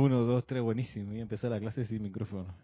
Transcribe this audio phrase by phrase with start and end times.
[0.00, 1.10] Uno, dos, tres, buenísimo.
[1.10, 2.54] Voy a empezar la clase sin micrófono.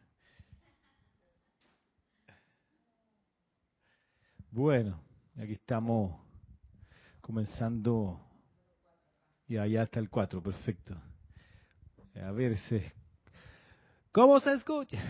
[4.52, 5.00] Bueno,
[5.36, 6.14] aquí estamos
[7.20, 8.24] comenzando.
[9.48, 10.96] Y allá está el 4, perfecto.
[12.22, 12.92] A ver, se...
[14.12, 15.02] ¿cómo se escucha?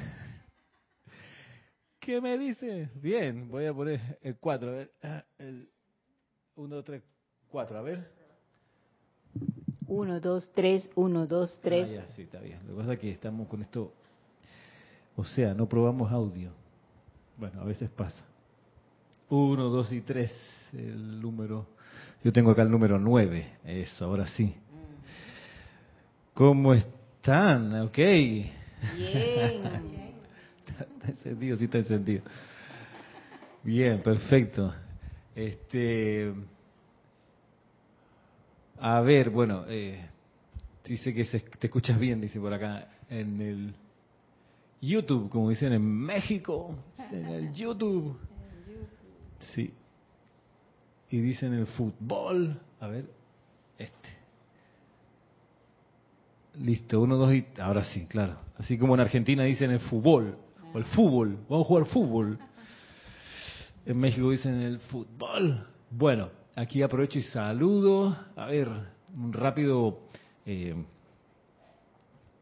[2.01, 2.89] ¿Qué me dice?
[2.95, 4.71] Bien, voy a poner el 4.
[4.71, 5.71] A ver, ah, el
[6.55, 7.03] 1, 2, 3,
[7.51, 7.77] 4.
[7.77, 8.24] A ver.
[9.87, 11.89] 1, 2, 3, 1, 2, 3.
[11.89, 12.59] Ah, ya, sí, está bien.
[12.67, 13.93] Lo que pasa es que estamos con esto.
[15.17, 16.51] O sea, no probamos audio.
[17.37, 18.25] Bueno, a veces pasa.
[19.29, 20.33] 1, 2 y 3,
[20.75, 21.67] el número.
[22.23, 23.59] Yo tengo acá el número 9.
[23.65, 24.55] Eso, ahora sí.
[26.35, 27.81] ¿Cómo están?
[27.83, 27.97] Ok.
[27.97, 28.55] Bien.
[30.67, 32.23] Está encendido, sí está encendido.
[33.63, 34.75] Bien, perfecto.
[35.35, 36.33] Este,
[38.79, 40.09] a ver, bueno, eh,
[40.85, 43.75] dice que se- te escuchas bien, dice por acá en el
[44.81, 46.75] YouTube, como dicen en México,
[47.11, 48.19] en el YouTube.
[49.39, 49.73] Sí.
[51.11, 52.61] Y dicen el fútbol.
[52.81, 53.07] A ver,
[53.79, 54.09] este.
[56.57, 57.45] Listo, uno, dos y...
[57.61, 58.39] Ahora sí, claro.
[58.59, 60.37] Así como en Argentina dicen el fútbol,
[60.73, 62.39] o el fútbol, vamos a jugar fútbol.
[63.87, 65.67] En México dicen el fútbol.
[65.91, 68.17] Bueno, aquí aprovecho y saludo.
[68.37, 68.69] A ver,
[69.17, 70.01] un rápido...
[70.47, 70.75] eh,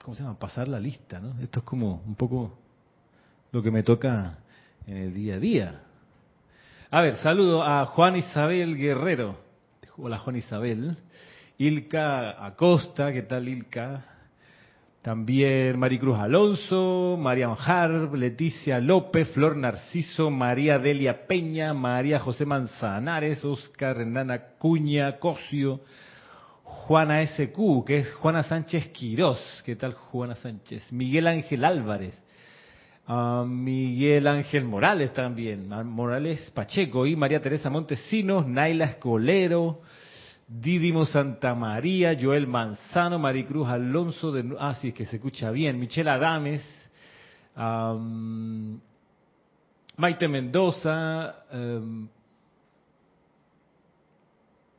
[0.02, 0.38] ¿Cómo se llama?
[0.38, 1.38] Pasar la lista, ¿no?
[1.40, 2.58] Esto es como un poco
[3.52, 4.38] lo que me toca
[4.86, 5.82] en el día a día.
[6.90, 9.36] A ver, saludo a Juan Isabel Guerrero.
[9.96, 10.96] Hola Juan Isabel.
[11.58, 14.11] Ilka Acosta, ¿qué tal Ilka?
[15.02, 23.44] También Maricruz Alonso, María Harb, Leticia López, Flor Narciso, María Delia Peña, María José Manzanares,
[23.44, 25.80] Oscar Hernán Cuña, Cosio,
[26.62, 29.40] Juana SQ, que es Juana Sánchez Quirós.
[29.64, 30.92] ¿Qué tal Juana Sánchez?
[30.92, 32.16] Miguel Ángel Álvarez.
[33.04, 39.80] a Miguel Ángel Morales también, a Morales Pacheco y María Teresa Montesinos, Naila Escolero,
[40.54, 45.78] Didimo Santa María, Joel Manzano, Maricruz Alonso, de, ah, sí, es que se escucha bien,
[45.78, 46.62] Michelle Adames,
[47.54, 48.78] am,
[49.96, 51.36] Maite Mendoza,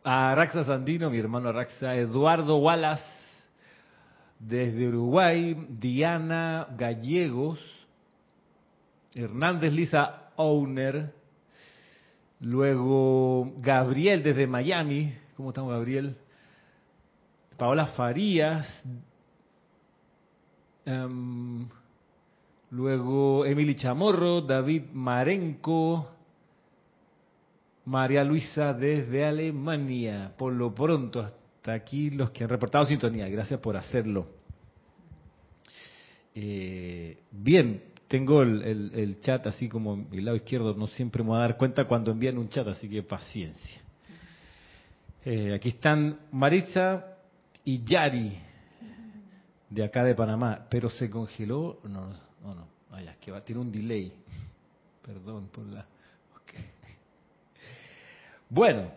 [0.03, 3.03] a Araxa Sandino, mi hermano Araxa, Eduardo Wallace,
[4.37, 7.59] desde Uruguay, Diana Gallegos,
[9.15, 11.15] Hernández Lisa Owner,
[12.41, 16.15] luego Gabriel desde Miami, ¿cómo estamos Gabriel?
[17.57, 18.67] Paola Farías,
[20.85, 21.67] em,
[22.71, 26.09] luego Emily Chamorro, David Marenco,
[27.85, 33.59] María Luisa desde Alemania, por lo pronto hasta aquí los que han reportado sintonía, gracias
[33.59, 34.27] por hacerlo.
[36.35, 41.29] Eh, bien, tengo el, el- el chat así como mi lado izquierdo, no siempre me
[41.29, 43.82] voy a dar cuenta cuando envían un chat, así que paciencia.
[45.25, 47.15] Eh, aquí están Maritza
[47.63, 48.37] y Yari,
[49.69, 52.09] de acá de Panamá, pero se congeló, no,
[52.41, 54.11] no, no, vaya, es que va, tiene un delay,
[55.01, 55.79] perdón por la...
[56.35, 56.53] ok.
[58.49, 58.91] Bueno,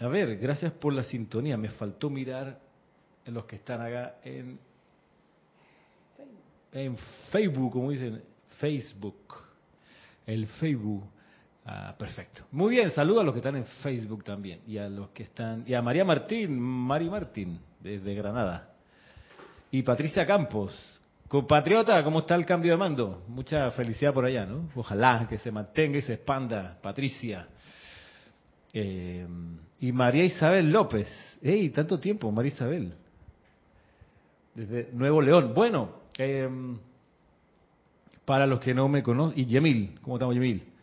[0.00, 2.58] a ver, gracias por la sintonía, me faltó mirar
[3.26, 4.58] los que están acá en
[6.72, 6.96] en
[7.30, 8.22] Facebook, como dicen,
[8.58, 9.16] Facebook,
[10.26, 11.04] el Facebook.
[11.70, 12.44] Ah, perfecto.
[12.50, 15.64] Muy bien, saludo a los que están en Facebook también y a los que están
[15.66, 18.70] y a María Martín, Mari Martín desde Granada
[19.70, 20.74] y Patricia Campos,
[21.28, 23.22] compatriota, ¿cómo está el cambio de mando?
[23.28, 24.70] Mucha felicidad por allá, ¿no?
[24.76, 27.46] Ojalá que se mantenga y se expanda, Patricia.
[28.72, 29.26] Eh,
[29.80, 31.06] y María Isabel López,
[31.42, 32.94] ¡Ey, tanto tiempo, María Isabel!
[34.54, 35.52] Desde Nuevo León.
[35.54, 36.48] Bueno, eh,
[38.24, 40.77] para los que no me conocen, y Yemil, ¿cómo estamos Yemil?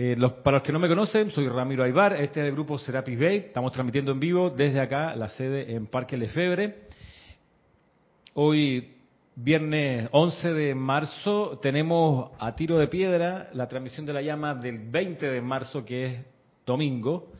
[0.00, 2.78] Eh, los- para los que no me conocen, soy Ramiro Aybar, este es el grupo
[2.78, 6.82] Serapis Bay, estamos transmitiendo en vivo desde acá, la sede en Parque Lefebre.
[8.34, 8.94] Hoy,
[9.34, 14.78] viernes 11 de marzo, tenemos a tiro de piedra la transmisión de la llama del
[14.88, 16.20] 20 de marzo, que es
[16.64, 17.32] domingo,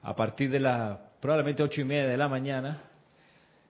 [0.00, 2.80] a partir de las probablemente ocho y media de la mañana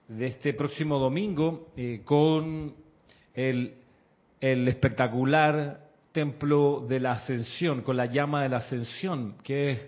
[0.07, 2.75] de este próximo domingo eh, con
[3.33, 3.73] el,
[4.39, 5.79] el espectacular
[6.15, 9.79] templo de la ascensión, con la llama de la ascensión, que es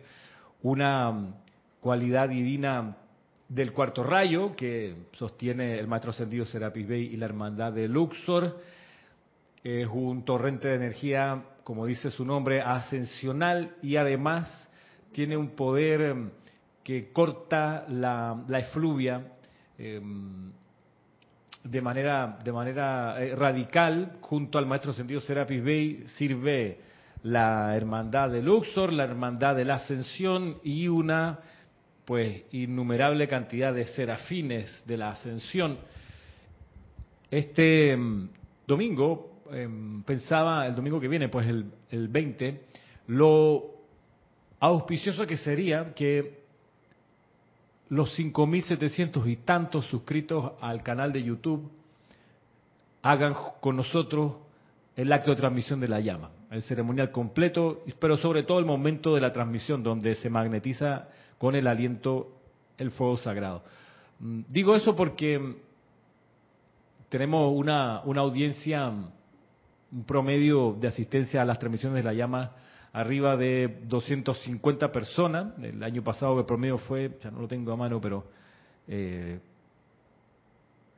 [0.61, 1.33] una mm,
[1.79, 2.97] cualidad divina
[3.47, 8.59] del cuarto rayo que sostiene el maestro ascendido Serapis Bey y la hermandad de Luxor.
[9.63, 14.67] Es un torrente de energía, como dice su nombre, ascensional y además
[15.13, 16.29] tiene un poder em,
[16.83, 19.31] que corta la, la efluvia,
[19.77, 20.51] em,
[21.69, 26.79] de manera, de manera eh, radical, junto al maestro sentido Serapis Bey, sirve
[27.23, 31.39] la hermandad de Luxor, la hermandad de la Ascensión y una
[32.05, 35.77] pues innumerable cantidad de serafines de la Ascensión.
[37.29, 38.29] Este mm,
[38.65, 42.61] domingo, em, pensaba el domingo que viene, pues el, el 20,
[43.07, 43.77] lo
[44.59, 46.36] auspicioso que sería que
[47.89, 51.69] los 5.700 y tantos suscritos al canal de YouTube
[53.01, 54.33] hagan con nosotros
[54.95, 59.13] el acto de transmisión de la llama, el ceremonial completo, pero sobre todo el momento
[59.13, 61.07] de la transmisión donde se magnetiza
[61.37, 62.29] con el aliento
[62.77, 63.63] el fuego sagrado.
[64.19, 65.55] Mm, digo eso porque
[67.09, 72.51] tenemos una, una audiencia, un promedio de asistencia a las transmisiones de la llama
[72.97, 75.53] arriba de 250 personas.
[75.61, 78.25] El año pasado el promedio fue, ya no lo tengo a mano, pero
[78.87, 79.39] eh,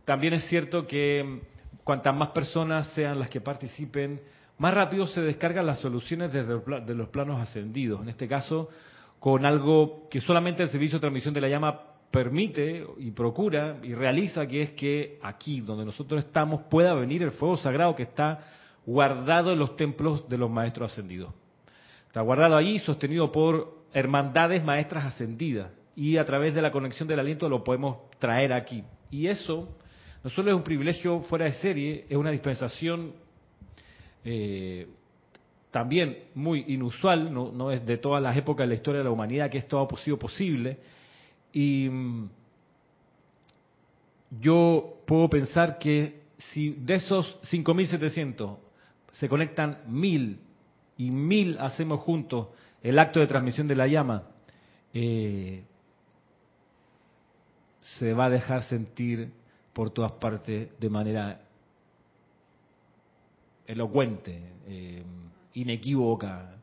[0.04, 1.40] también es cierto que
[1.84, 4.20] cuantas más personas sean las que participen,
[4.58, 8.00] más rápido se descargan las soluciones desde de los planos ascendidos.
[8.02, 8.70] En este caso,
[9.18, 11.80] con algo que solamente el servicio de transmisión de la llama
[12.10, 17.32] permite y procura y realiza, que es que aquí, donde nosotros estamos, pueda venir el
[17.32, 18.40] fuego sagrado que está
[18.86, 21.34] guardado en los templos de los maestros ascendidos.
[22.06, 25.70] Está guardado allí, sostenido por hermandades maestras ascendidas.
[25.96, 28.84] Y a través de la conexión del aliento lo podemos traer aquí.
[29.10, 29.68] Y eso
[30.22, 33.12] no solo es un privilegio fuera de serie, es una dispensación
[34.24, 34.86] eh,
[35.70, 39.50] también muy inusual, no, es de todas las épocas de la historia de la humanidad
[39.50, 40.78] que esto ha sido posible.
[41.52, 42.28] Y mm,
[44.40, 48.65] yo puedo pensar que si de esos 5.700
[49.18, 50.40] se conectan mil
[50.96, 52.48] y mil hacemos juntos
[52.82, 54.24] el acto de transmisión de la llama,
[54.92, 55.64] eh,
[57.98, 59.32] se va a dejar sentir
[59.72, 61.40] por todas partes de manera
[63.66, 65.02] elocuente, eh,
[65.54, 66.60] inequívoca.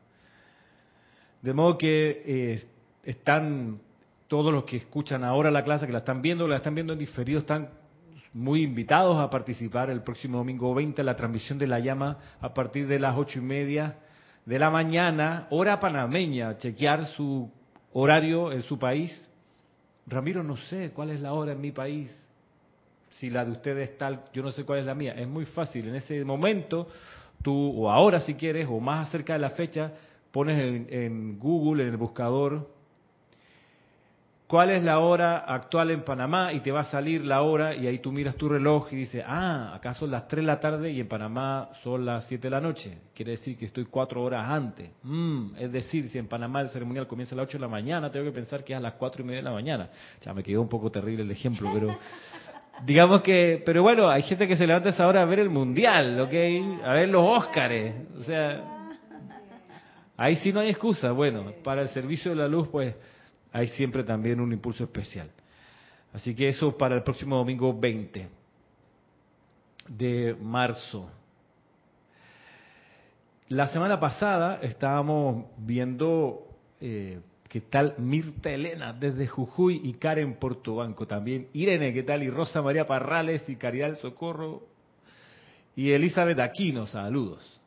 [1.42, 2.68] De modo que eh,
[3.02, 3.80] están
[4.28, 6.98] todos los que escuchan ahora la clase, que la están viendo, la están viendo en
[6.98, 7.68] diferido, están
[8.34, 12.52] muy invitados a participar el próximo domingo 20 en la transmisión de la llama a
[12.52, 13.96] partir de las ocho y media
[14.44, 17.50] de la mañana, hora panameña, chequear su
[17.92, 19.30] horario en su país.
[20.06, 22.14] Ramiro, no sé cuál es la hora en mi país
[23.18, 25.14] si la de ustedes es tal, yo no sé cuál es la mía.
[25.16, 25.88] Es muy fácil.
[25.88, 26.88] En ese momento,
[27.42, 29.92] tú, o ahora si quieres, o más acerca de la fecha,
[30.32, 32.68] pones en, en Google, en el buscador,
[34.46, 37.86] cuál es la hora actual en Panamá y te va a salir la hora y
[37.86, 40.90] ahí tú miras tu reloj y dices, ah, acá son las 3 de la tarde
[40.90, 42.98] y en Panamá son las 7 de la noche.
[43.14, 44.90] Quiere decir que estoy 4 horas antes.
[45.02, 48.10] Mm, es decir, si en Panamá el ceremonial comienza a las 8 de la mañana,
[48.10, 49.88] tengo que pensar que es a las 4 y media de la mañana.
[50.20, 51.96] Ya me quedó un poco terrible el ejemplo, pero
[52.84, 55.50] digamos que, pero bueno, hay gente que se levanta a esa hora a ver el
[55.50, 56.84] mundial, ¿ok?
[56.84, 58.62] A ver los Óscares, o sea,
[60.18, 61.12] ahí sí no hay excusa.
[61.12, 62.94] Bueno, para el servicio de la luz, pues
[63.54, 65.30] hay siempre también un impulso especial.
[66.12, 68.28] Así que eso para el próximo domingo 20
[69.88, 71.08] de marzo.
[73.48, 76.48] La semana pasada estábamos viendo
[76.80, 81.46] eh, ¿Qué tal Mirta Elena desde Jujuy y Karen Portobanco también?
[81.52, 82.24] Irene, ¿qué tal?
[82.24, 84.64] Y Rosa María Parrales y Caridad Socorro.
[85.76, 87.60] Y Elizabeth Aquino, saludos.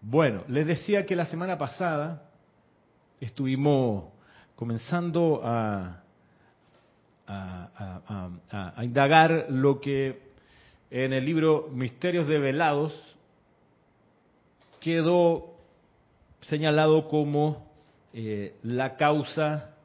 [0.00, 2.30] Bueno, les decía que la semana pasada
[3.20, 4.04] estuvimos
[4.60, 6.02] comenzando a,
[7.26, 10.20] a, indagar lo que
[10.90, 12.92] en el libro Misterios Develados
[14.78, 15.54] quedó
[16.42, 17.70] señalado como
[18.12, 19.76] eh, la causa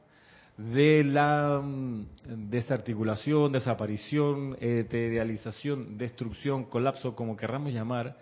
[0.58, 2.06] de la mm,
[2.50, 8.18] desarticulación, desaparición, eterialización, destrucción, colapso, como querramos llamar,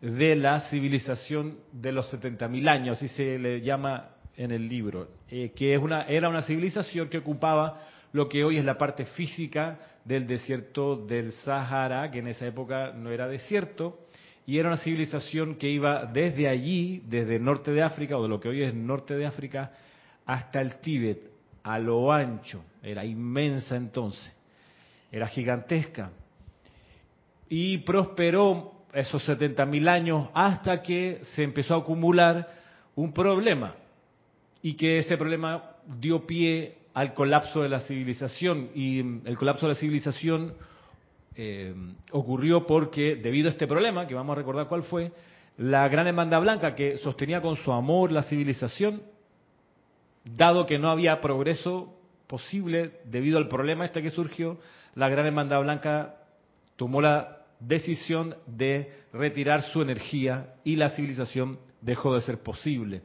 [0.00, 5.50] de la civilización de los 70.000 años, así se le llama en el libro, eh,
[5.54, 7.80] que era una civilización que ocupaba
[8.12, 12.92] lo que hoy es la parte física del desierto del Sahara, que en esa época
[12.92, 13.98] no era desierto,
[14.46, 18.28] y era una civilización que iba desde allí, desde el norte de África, o de
[18.28, 19.72] lo que hoy es norte de África,
[20.24, 21.30] hasta el Tíbet,
[21.64, 24.32] a lo ancho, era inmensa entonces,
[25.10, 26.12] era gigantesca,
[27.48, 32.48] y prosperó esos 70.000 años hasta que se empezó a acumular
[32.94, 33.74] un problema
[34.68, 39.72] y que ese problema dio pie al colapso de la civilización y el colapso de
[39.72, 40.52] la civilización
[41.34, 41.74] eh,
[42.10, 45.10] ocurrió porque debido a este problema, que vamos a recordar cuál fue,
[45.56, 49.00] la gran hermandad blanca que sostenía con su amor la civilización,
[50.22, 51.94] dado que no había progreso
[52.26, 54.58] posible debido al problema este que surgió,
[54.94, 56.16] la gran hermandad blanca
[56.76, 63.00] tomó la decisión de retirar su energía y la civilización dejó de ser posible.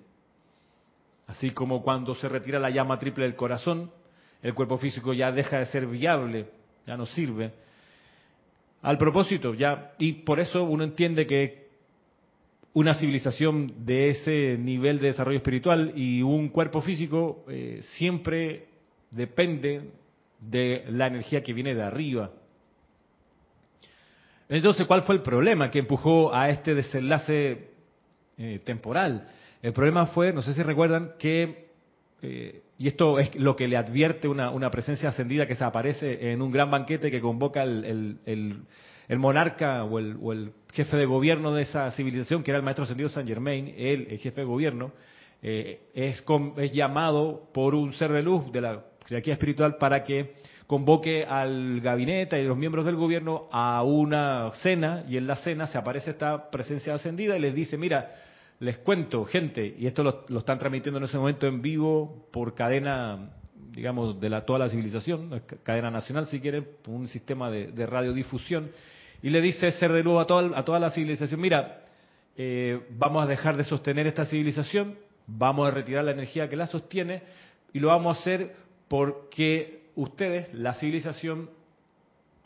[1.28, 3.92] Así como cuando se retira la llama triple del corazón,
[4.42, 6.48] el cuerpo físico ya deja de ser viable,
[6.86, 7.52] ya no sirve.
[8.82, 11.64] Al propósito, ya, y por eso uno entiende que
[12.74, 18.66] una civilización de ese nivel de desarrollo espiritual y un cuerpo físico eh, siempre
[19.12, 19.92] depende
[20.40, 22.32] de la energía que viene de arriba.
[24.50, 27.70] Entonces, ¿cuál fue el problema que empujó a este desenlace
[28.38, 29.28] eh, temporal?
[29.64, 31.70] El problema fue, no sé si recuerdan, que,
[32.22, 36.42] eh, y esto es lo que le advierte una, presencia ascendida que se aparece en
[36.42, 38.18] un gran banquete que convoca el,
[39.08, 43.26] monarca o el, jefe de gobierno de esa civilización, que era el maestro ascendido San
[43.26, 44.92] Germain, él, el jefe de gobierno,
[45.42, 46.22] eh, es,
[46.58, 50.34] es llamado por un ser de luz de la jerarquía espiritual para que
[50.68, 55.68] convoque al gabinete y los miembros del gobierno a una cena y en la cena
[55.68, 58.12] se aparece esta presencia ascendida y les dice, mira,
[58.64, 63.32] les cuento, gente, y esto lo, están transmitiendo en ese momento en vivo por cadena,
[63.72, 68.72] digamos, de la, toda la civilización, cadena nacional si quieren, un sistema de, radiodifusión,
[69.22, 71.84] y le dice ser de nuevo a toda, a toda la civilización, mira,
[72.38, 76.68] eh, vamos a dejar de sostener esta civilización, vamos a retirar la energía que la
[76.68, 77.24] sostiene,
[77.74, 78.56] y lo vamos a hacer
[78.88, 81.50] porque ustedes, la civilización,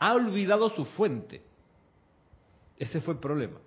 [0.00, 1.42] ha olvidado su fuente.
[2.76, 3.58] Ese fue el problema.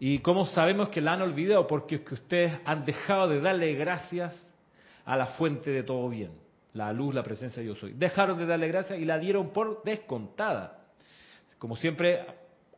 [0.00, 1.66] ¿Y cómo sabemos que la han olvidado?
[1.66, 4.34] Porque ustedes han dejado de darle gracias
[5.04, 6.32] a la fuente de todo bien,
[6.74, 7.94] la luz, la presencia de yo soy.
[7.94, 10.78] Dejaron de darle gracias y la dieron por descontada.
[11.58, 12.24] Como siempre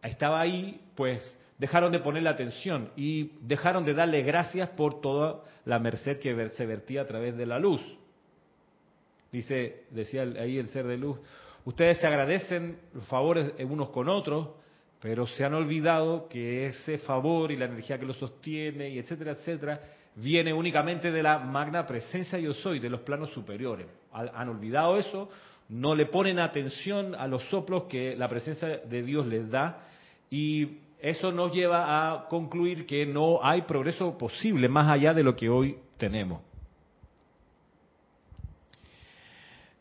[0.02, 5.78] estaba ahí, pues dejaron de ponerle atención y dejaron de darle gracias por toda la
[5.78, 7.82] merced que se vertía a través de la luz.
[9.30, 11.18] Dice, decía ahí el ser de luz,
[11.66, 14.48] ustedes se agradecen los favores unos con otros,
[15.00, 19.32] pero se han olvidado que ese favor y la energía que lo sostiene y etcétera,
[19.32, 19.80] etcétera,
[20.16, 23.86] viene únicamente de la magna presencia yo soy, de los planos superiores.
[24.12, 25.30] Han olvidado eso,
[25.68, 29.86] no le ponen atención a los soplos que la presencia de Dios les da
[30.28, 35.34] y eso nos lleva a concluir que no hay progreso posible más allá de lo
[35.34, 36.42] que hoy tenemos.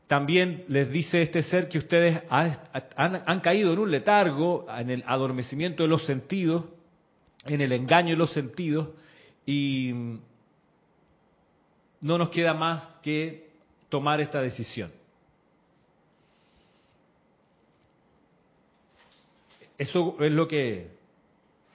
[0.09, 5.83] También les dice este ser que ustedes han, caído en un letargo, en el adormecimiento
[5.83, 6.65] de los sentidos,
[7.45, 8.89] en el engaño de los sentidos,
[9.45, 9.93] y
[12.01, 13.51] no nos queda más que
[13.87, 14.91] tomar esta decisión.
[19.77, 20.87] Eso es lo que,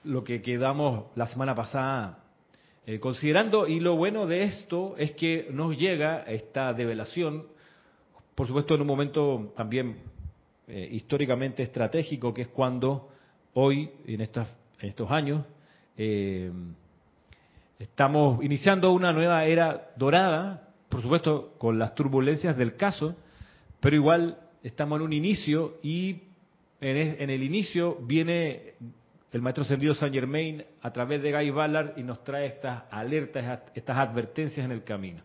[0.03, 2.19] lo que quedamos la semana pasada
[2.85, 7.54] eh, considerando, y lo bueno de esto es que nos llega esta develación
[8.35, 9.97] por supuesto en un momento también
[10.67, 13.11] eh, históricamente estratégico, que es cuando
[13.55, 15.45] hoy, en, estas, estos años,
[15.97, 16.51] eh,
[17.79, 23.15] estamos iniciando una nueva era dorada, por supuesto con las turbulencias del caso,
[23.81, 26.23] pero igual estamos en un inicio y
[26.81, 28.75] en, el inicio viene
[29.33, 33.61] el maestro ascendido Saint Germain a través de Guy Ballard y nos trae estas alertas,
[33.75, 35.23] estas advertencias en el camino.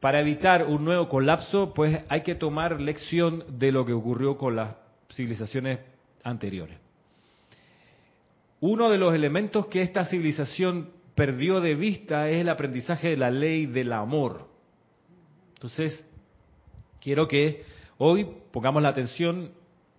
[0.00, 4.56] Para evitar un nuevo colapso, pues hay que tomar lección de lo que ocurrió con
[4.56, 4.74] las
[5.12, 5.80] civilizaciones
[6.22, 6.78] anteriores.
[8.60, 13.30] Uno de los elementos que esta civilización perdió de vista es el aprendizaje de la
[13.30, 14.48] ley del amor.
[15.54, 16.04] Entonces,
[17.00, 17.64] quiero que
[17.96, 19.50] hoy pongamos la atención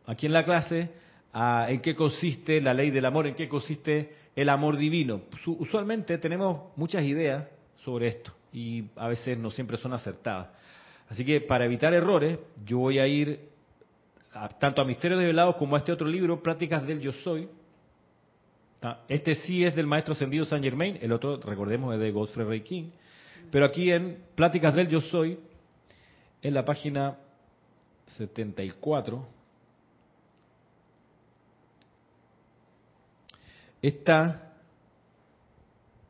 [0.06, 0.92] aquí en la clase
[1.34, 5.22] a en qué consiste la ley del amor, en qué consiste el amor divino.
[5.46, 7.48] Usualmente tenemos muchas ideas
[7.84, 10.48] sobre esto y a veces no siempre son acertadas.
[11.10, 13.50] Así que para evitar errores, yo voy a ir
[14.60, 17.48] tanto a Misterios Develados como a este otro libro, Prácticas del Yo Soy.
[19.08, 22.62] Este sí es del Maestro Ascendido San Germain, el otro, recordemos, es de Godfrey Ray
[22.62, 22.90] King.
[23.52, 25.40] Pero aquí en Pláticas del Yo Soy,
[26.42, 27.18] en la página
[28.08, 29.28] 74,
[33.82, 34.54] está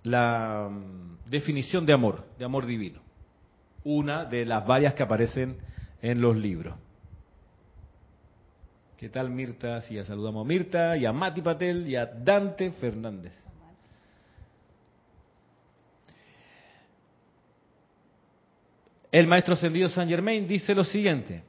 [0.03, 3.01] la mm, definición de amor, de amor divino.
[3.83, 5.57] Una de las varias que aparecen
[6.01, 6.75] en los libros.
[8.97, 9.81] ¿Qué tal Mirta?
[9.81, 13.33] Sí, ya saludamos a Mirta y a Mati Patel y a Dante Fernández.
[19.11, 21.43] El maestro ascendido San Germain dice lo siguiente.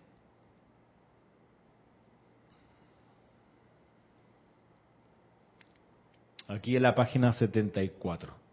[6.46, 8.47] Aquí en la página 74.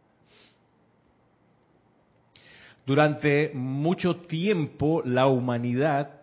[2.86, 6.22] Durante mucho tiempo la humanidad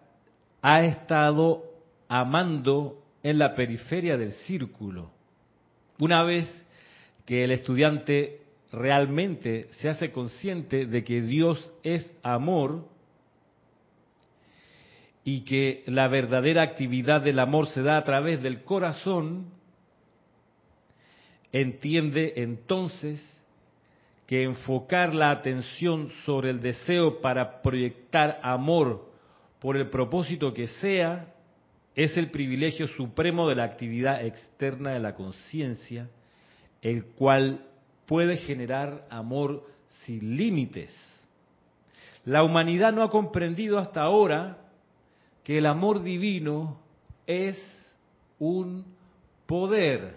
[0.61, 1.65] ha estado
[2.09, 5.11] amando en la periferia del círculo.
[5.99, 6.49] Una vez
[7.27, 8.43] que el estudiante
[8.73, 12.89] realmente se hace consciente de que Dios es amor
[15.25, 19.47] y que la verdadera actividad del amor se da a través del corazón,
[21.53, 23.23] entiende entonces
[24.27, 29.11] que enfocar la atención sobre el deseo para proyectar amor
[29.59, 31.35] por el propósito que sea
[31.95, 36.09] es el privilegio supremo de la actividad externa de la conciencia,
[36.81, 37.67] el cual
[38.07, 39.67] puede generar amor
[40.05, 40.91] sin límites.
[42.25, 44.59] La humanidad no ha comprendido hasta ahora
[45.45, 46.81] que el amor divino
[47.27, 47.59] es
[48.39, 48.85] un
[49.47, 50.17] poder,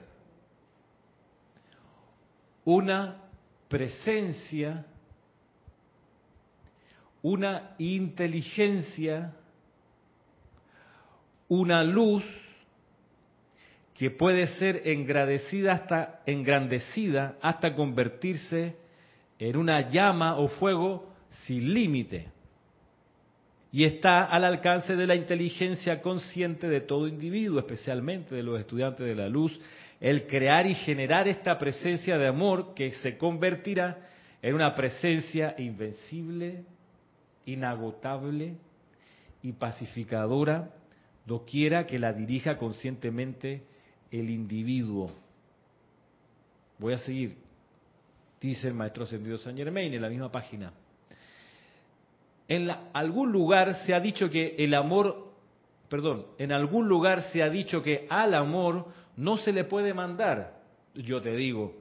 [2.64, 3.25] una
[3.68, 4.86] presencia,
[7.22, 9.34] una inteligencia,
[11.48, 12.24] una luz
[13.96, 18.76] que puede ser engrandecida hasta, engrandecida hasta convertirse
[19.40, 21.14] en una llama o fuego
[21.46, 22.35] sin límite.
[23.76, 29.06] Y está al alcance de la inteligencia consciente de todo individuo, especialmente de los estudiantes
[29.06, 29.60] de la luz,
[30.00, 33.98] el crear y generar esta presencia de amor que se convertirá
[34.42, 36.64] en una presencia invencible,
[37.46, 38.56] inagotable
[39.42, 40.70] y pacificadora
[41.26, 43.64] doquiera que la dirija conscientemente
[44.10, 45.12] el individuo.
[46.80, 47.36] Voy a seguir,
[48.40, 50.72] dice el maestro ascendido San Germain en la misma página.
[52.48, 55.32] En algún lugar se ha dicho que el amor,
[55.90, 58.86] perdón, en algún lugar se ha dicho que al amor
[59.18, 60.60] no se le puede mandar.
[60.94, 61.74] Yo te digo,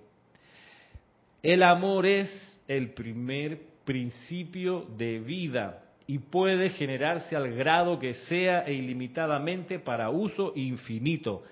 [1.42, 8.64] el amor es el primer principio de vida y puede generarse al grado que sea
[8.66, 11.42] e ilimitadamente para uso infinito.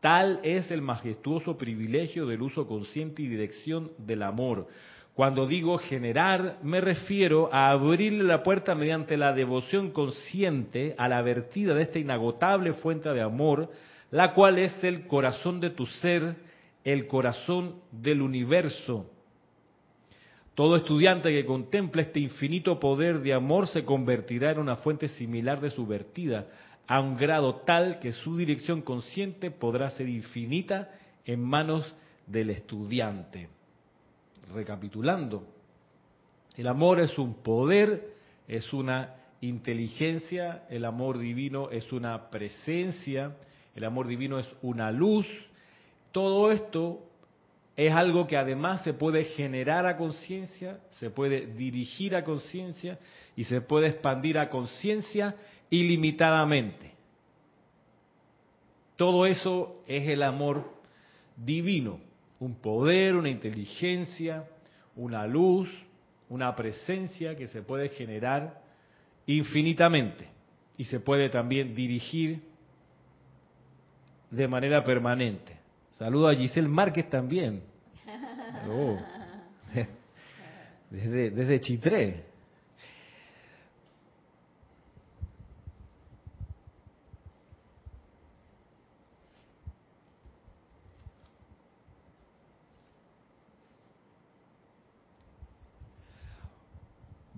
[0.00, 4.68] Tal es el majestuoso privilegio del uso consciente y dirección del amor.
[5.16, 11.22] Cuando digo generar, me refiero a abrirle la puerta mediante la devoción consciente a la
[11.22, 13.70] vertida de esta inagotable fuente de amor,
[14.10, 16.36] la cual es el corazón de tu ser,
[16.84, 19.06] el corazón del universo,
[20.54, 25.62] todo estudiante que contemple este infinito poder de amor se convertirá en una fuente similar
[25.62, 26.46] de su vertida,
[26.86, 30.90] a un grado tal que su dirección consciente podrá ser infinita
[31.24, 31.94] en manos
[32.26, 33.55] del estudiante.
[34.54, 35.44] Recapitulando,
[36.56, 38.14] el amor es un poder,
[38.48, 43.36] es una inteligencia, el amor divino es una presencia,
[43.74, 45.26] el amor divino es una luz.
[46.12, 47.02] Todo esto
[47.76, 52.98] es algo que además se puede generar a conciencia, se puede dirigir a conciencia
[53.36, 55.36] y se puede expandir a conciencia
[55.68, 56.94] ilimitadamente.
[58.96, 60.72] Todo eso es el amor
[61.36, 62.00] divino,
[62.40, 64.44] un poder, una inteligencia,
[64.94, 65.68] una luz,
[66.28, 68.60] una presencia que se puede generar
[69.26, 70.28] infinitamente
[70.76, 72.42] y se puede también dirigir
[74.30, 75.56] de manera permanente.
[75.98, 77.62] Saludo a Giselle Márquez también.
[78.68, 78.98] Oh.
[80.90, 82.24] Desde, desde Chitré.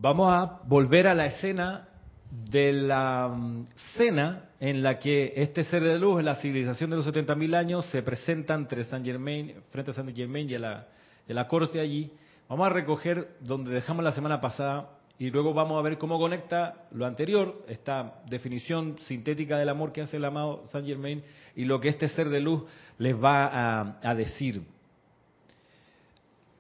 [0.01, 1.89] Vamos a volver a la escena
[2.31, 7.07] de la mm, cena en la que este ser de luz, la civilización de los
[7.09, 10.87] 70.000 años, se presenta entre Saint Germain, frente a Saint Germain y a
[11.27, 12.13] la, corte allí,
[12.49, 16.87] Vamos a recoger donde dejamos la semana pasada y luego vamos a ver cómo conecta
[16.93, 21.25] lo anterior, esta definición sintética del amor que hace el amado Saint Germain
[21.57, 22.63] y lo que este ser de luz
[22.99, 24.63] les va a decir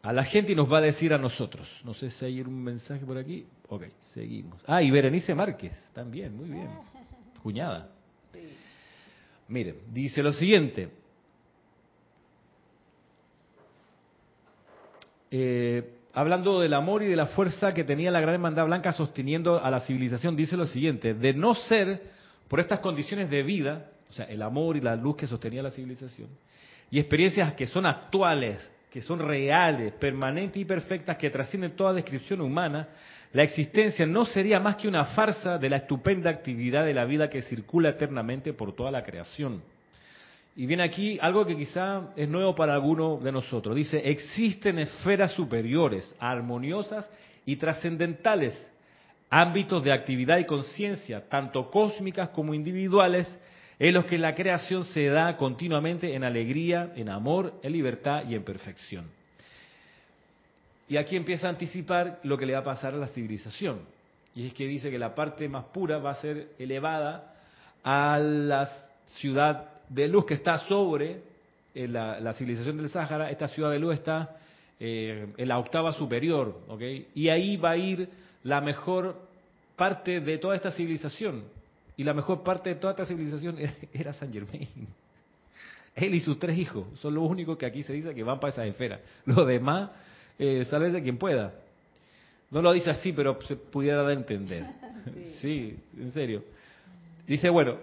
[0.09, 1.69] a la gente y nos va a decir a nosotros.
[1.85, 3.47] No sé si hay un mensaje por aquí.
[3.69, 4.59] Ok, seguimos.
[4.67, 6.71] Ah, y Berenice Márquez, también, muy bien.
[7.43, 7.91] Cuñada.
[9.49, 10.89] Miren, dice lo siguiente.
[15.31, 19.63] Eh, hablando del amor y de la fuerza que tenía la gran hermandad blanca sosteniendo
[19.63, 22.01] a la civilización, dice lo siguiente, de no ser
[22.49, 25.71] por estas condiciones de vida, o sea, el amor y la luz que sostenía la
[25.71, 26.31] civilización,
[26.91, 32.41] y experiencias que son actuales, que son reales, permanentes y perfectas, que trascienden toda descripción
[32.41, 32.89] humana,
[33.33, 37.29] la existencia no sería más que una farsa de la estupenda actividad de la vida
[37.29, 39.63] que circula eternamente por toda la creación.
[40.57, 43.77] Y viene aquí algo que quizá es nuevo para alguno de nosotros.
[43.77, 47.09] Dice, existen esferas superiores, armoniosas
[47.45, 48.61] y trascendentales,
[49.31, 53.39] ámbitos de actividad y conciencia, tanto cósmicas como individuales,
[53.79, 58.35] en los que la creación se da continuamente en alegría, en amor, en libertad y
[58.35, 59.07] en perfección.
[60.89, 63.81] Y aquí empieza a anticipar lo que le va a pasar a la civilización.
[64.35, 67.35] Y es que dice que la parte más pura va a ser elevada
[67.85, 68.69] a la
[69.07, 71.23] ciudad de luz que está sobre
[71.75, 73.31] la, civilización del Sáhara.
[73.31, 74.37] Esta ciudad de luz está
[74.81, 76.61] eh, en la octava superior.
[76.69, 77.09] ¿okay?
[77.15, 78.09] Y ahí va a ir
[78.43, 79.17] la mejor
[79.77, 81.45] parte de toda esta civilización.
[81.99, 83.57] Y la mejor parte de toda esta civilización
[83.93, 84.69] era San Germain.
[85.97, 88.53] Él y sus tres hijos son los únicos que aquí se dice que van para
[88.53, 89.01] esa esfera.
[89.27, 89.91] Los demás,
[90.39, 91.53] eh, de quien pueda.
[92.53, 94.65] No lo dice así, pero se pudiera dar a entender.
[95.41, 95.77] Sí.
[95.97, 96.45] en serio.
[97.27, 97.77] Dice, bueno,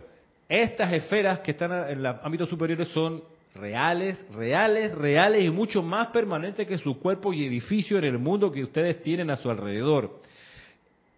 [0.48, 3.24] estas esferas que están en los ámbitos superiores son
[3.56, 8.52] reales, reales, reales y mucho más permanentes que su cuerpo y edificio en el mundo
[8.52, 10.20] que ustedes tienen a su alrededor.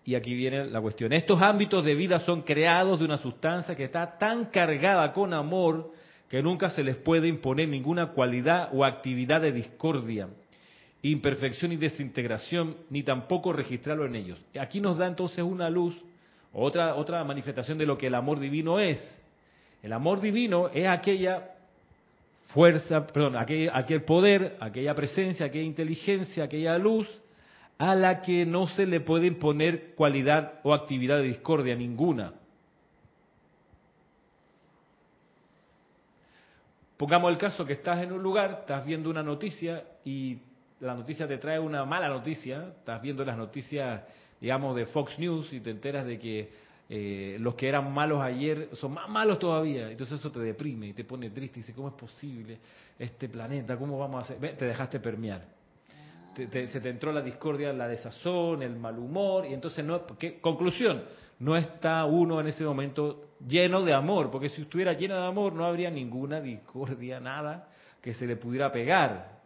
[0.08, 1.12] Y aquí viene la cuestión.
[1.12, 5.92] Estos ámbitos de vida son creados de una sustancia que está tan cargada con amor
[6.30, 10.30] que nunca se les puede imponer ninguna cualidad o actividad de discordia,
[11.02, 14.40] imperfección y desintegración, ni tampoco registrarlo en ellos.
[14.58, 15.94] Aquí nos da entonces una luz,
[16.54, 19.04] otra, otra manifestación de lo que el amor divino es.
[19.84, 21.52] El amor divino es aquella
[22.54, 27.10] fuerza, perdón, aquel, aquel poder, aquella presencia, aquella inteligencia, aquella luz
[27.78, 32.34] a la que no se le puede imponer cualidad o actividad de discordia ninguna.
[36.98, 40.40] Pongamos el caso que estás en un lugar, estás viendo una noticia y
[40.80, 44.02] la noticia te trae una mala noticia, estás viendo las noticias,
[44.42, 46.50] digamos, de Fox News y te enteras de que
[46.90, 50.94] eh, los que eran malos ayer son más malos todavía, entonces eso te deprime y
[50.94, 52.58] te pone triste y dice, ¿cómo es posible
[52.98, 53.78] este planeta?
[53.78, 54.58] ¿Cómo vamos a hacer?
[54.58, 55.57] te dejaste permear
[56.46, 60.40] se te entró la discordia, la desazón, el mal humor, y entonces no, ¿qué?
[60.40, 61.04] conclusión,
[61.40, 65.54] no está uno en ese momento lleno de amor, porque si estuviera lleno de amor
[65.54, 67.70] no habría ninguna discordia, nada
[68.02, 69.38] que se le pudiera pegar.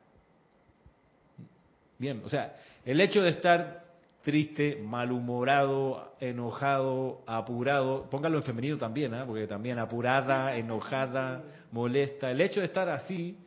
[1.97, 3.86] Bien, o sea, el hecho de estar
[4.21, 9.23] triste, malhumorado, enojado, apurado, póngalo en femenino también, ¿eh?
[9.25, 13.38] porque también apurada, enojada, molesta, el hecho de estar así,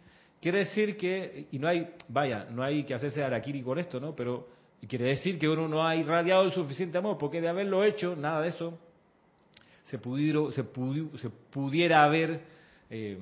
[0.45, 4.15] Quiere decir que, y no hay, vaya, no hay que hacerse araquiri con esto, ¿no?
[4.15, 4.47] Pero
[4.87, 8.43] quiere decir que uno no ha irradiado el suficiente amor, porque de haberlo hecho, nada
[8.43, 8.79] de eso,
[9.85, 12.43] se, pudiera, haber
[12.91, 13.19] eh,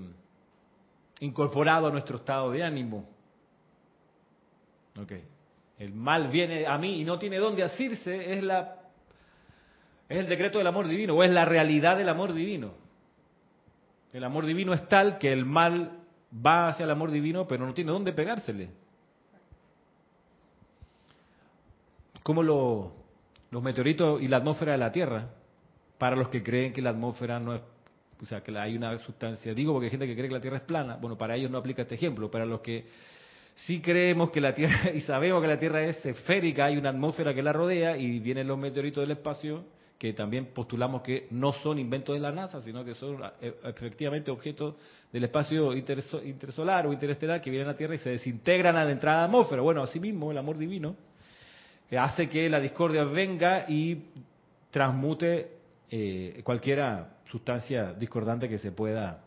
[1.20, 3.08] incorporado a nuestro estado de ánimo.
[5.00, 5.12] Ok.
[5.78, 8.80] El mal viene a mí y no tiene dónde asirse, es la
[10.08, 12.72] es el decreto del amor divino o es la realidad del amor divino.
[14.12, 16.02] El amor divino es tal que el mal
[16.35, 18.71] va hacia el amor divino, pero no tiene dónde pegársele.
[22.23, 25.29] Como los meteoritos y la atmósfera de la Tierra,
[25.99, 27.61] para los que creen que la atmósfera no es,
[28.21, 30.59] o sea, que hay una sustancia, digo porque hay gente que cree que la Tierra
[30.59, 32.87] es plana, bueno, para ellos no aplica este ejemplo, para los que
[33.55, 37.35] sí creemos que la Tierra, y sabemos que la Tierra es esférica, hay una atmósfera
[37.35, 39.64] que la rodea y vienen los meteoritos del espacio,
[40.03, 44.33] que también postulamos que no son inventos de la NASA, sino que son eh, efectivamente
[44.33, 44.75] objetos
[45.12, 48.91] del espacio intersolar o interestelar que vienen a la Tierra y se desintegran a la
[48.91, 49.62] entrada de la atmósfera.
[49.62, 50.97] Bueno, asimismo, el amor divino
[51.88, 54.07] eh, hace que la discordia venga y
[54.73, 56.83] transmute eh, cualquier
[57.31, 59.23] sustancia discordante que se pueda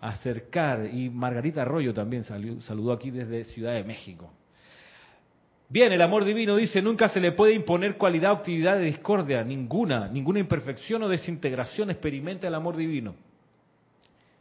[0.00, 0.88] acercar.
[0.94, 4.32] Y Margarita Arroyo también saludó aquí desde Ciudad de México.
[5.72, 9.44] Bien, el amor divino dice, nunca se le puede imponer cualidad o actividad de discordia,
[9.44, 13.14] ninguna, ninguna imperfección o desintegración experimenta el amor divino.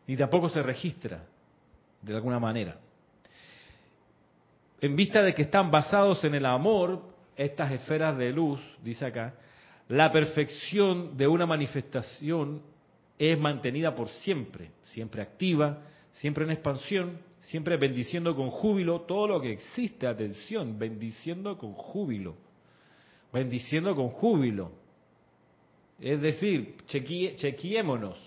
[0.08, 1.24] Ni tampoco se registra
[2.02, 2.80] de alguna manera.
[4.82, 7.04] en vista de que están basados en el amor,
[7.36, 9.36] estas esferas de luz, dice acá,
[9.88, 12.62] la perfección de una manifestación
[13.20, 15.80] es mantenida por siempre, siempre activa,
[16.14, 22.36] siempre en expansión, siempre bendiciendo con júbilo todo lo que existe, atención, bendiciendo con júbilo,
[23.34, 24.72] bendiciendo con júbilo.
[26.00, 28.18] Es decir, chequeémonos.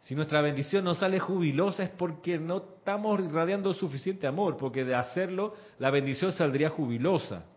[0.00, 4.94] Si nuestra bendición no sale jubilosa es porque no estamos irradiando suficiente amor, porque de
[4.94, 7.44] hacerlo la bendición saldría jubilosa.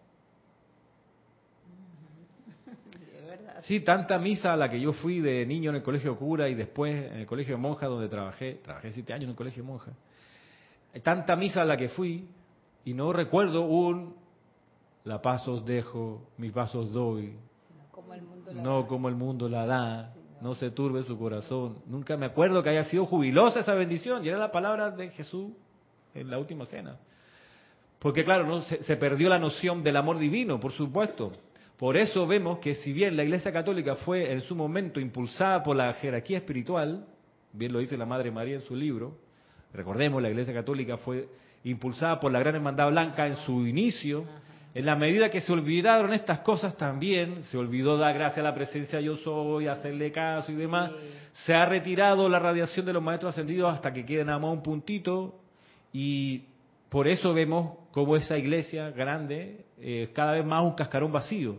[3.61, 6.53] Sí, tanta misa a la que yo fui de niño en el colegio cura y
[6.53, 9.69] después en el colegio de monja donde trabajé, trabajé siete años en el colegio de
[9.69, 9.91] monja.
[11.03, 12.27] Tanta misa a la que fui
[12.83, 14.15] y no recuerdo un
[15.03, 17.35] la paz os dejo, mis pasos doy,
[18.53, 21.77] no como el mundo la da, no se turbe su corazón.
[21.85, 25.51] Nunca me acuerdo que haya sido jubilosa esa bendición y era la palabra de Jesús
[26.13, 26.97] en la última cena.
[27.99, 31.31] Porque claro, no se, se perdió la noción del amor divino, por supuesto.
[31.77, 35.75] Por eso vemos que si bien la Iglesia Católica fue en su momento impulsada por
[35.75, 37.05] la jerarquía espiritual,
[37.53, 39.17] bien lo dice la Madre María en su libro,
[39.75, 41.27] recordemos, la Iglesia Católica fue
[41.63, 44.25] impulsada por la Gran Hermandad Blanca en su inicio,
[44.73, 48.53] en la medida que se olvidaron estas cosas también, se olvidó dar gracias a la
[48.53, 50.91] presencia yo soy, hacerle caso y demás,
[51.31, 54.61] se ha retirado la radiación de los maestros ascendidos hasta que quede nada más un
[54.61, 55.39] puntito
[55.93, 56.43] y
[56.89, 61.57] por eso vemos como esa iglesia grande es cada vez más un cascarón vacío.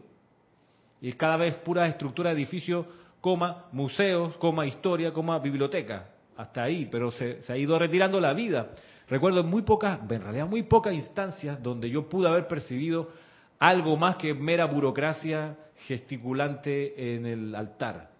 [1.01, 2.87] Y es cada vez pura estructura de edificio,
[3.21, 6.11] coma, museos, coma, historia, coma, biblioteca.
[6.37, 8.71] Hasta ahí, pero se, ha ido retirando la vida.
[9.09, 13.11] Recuerdo muy pocas, en realidad muy pocas instancias donde yo pude haber percibido
[13.59, 18.11] algo más que mera burocracia gesticulante en el altar.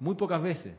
[0.00, 0.74] Muy pocas veces.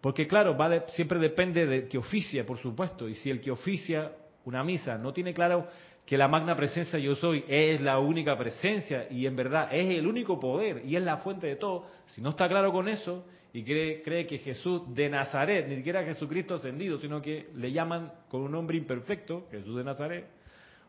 [0.00, 3.08] Porque claro, va siempre depende de que oficia, por supuesto.
[3.08, 4.12] Y si el que oficia
[4.44, 5.66] una misa no tiene claro
[6.04, 10.06] que la magna presencia yo soy es la única presencia y en verdad es el
[10.06, 13.24] único poder y es la fuente de todo, si no está claro con eso
[13.54, 18.12] y cree, cree que Jesús de Nazaret, ni siquiera Jesucristo ascendido, sino que le llaman
[18.28, 20.26] con un nombre imperfecto, Jesús de Nazaret,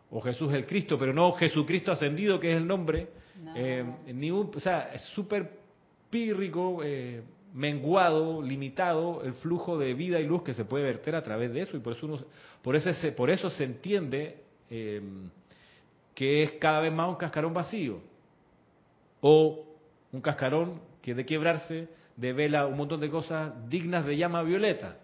[0.10, 3.08] o Jesús el Cristo, pero no Jesucristo ascendido, que es el nombre,
[3.56, 5.50] eh, ni o sea, es súper
[6.10, 7.24] pírrico, eh,
[7.54, 11.62] menguado, limitado el flujo de vida y luz que se puede verter a través de
[11.62, 12.18] eso y por eso uno,
[12.62, 15.30] por eso se, por eso se entiende Em,
[16.16, 18.00] que es cada vez más un cascarón vacío.
[19.22, 19.66] O
[20.12, 24.98] un cascarón que de quebrarse devela un montón de cosas dignas de llama violeta.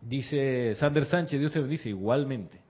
[0.00, 2.60] Dice Sander Sánchez, Dios te bendice igualmente,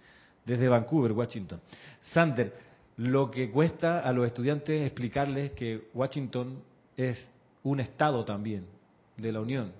[0.44, 1.60] desde Vancouver, Washington.
[2.00, 2.54] Sander,
[2.96, 6.62] lo que cuesta a los estudiantes explicarles que Washington
[6.96, 7.28] es
[7.62, 8.66] un estado también
[9.16, 9.72] de la Unión.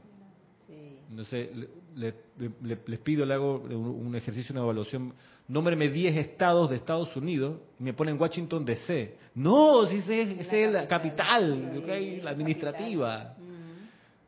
[1.11, 1.51] No sé,
[1.97, 5.15] les pido, le hago un, ejercicio, una evaluación.
[5.49, 9.17] Nómbreme 10 estados de Estados Unidos y me ponen Washington DC.
[9.35, 11.83] No, si es, es la capital,
[12.23, 13.35] la administrativa.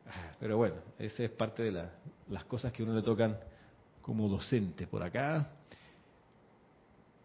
[0.07, 1.71] Ah, pero bueno, esa es parte de
[2.29, 3.37] las cosas que a uno le tocan
[4.01, 5.51] como docente por acá.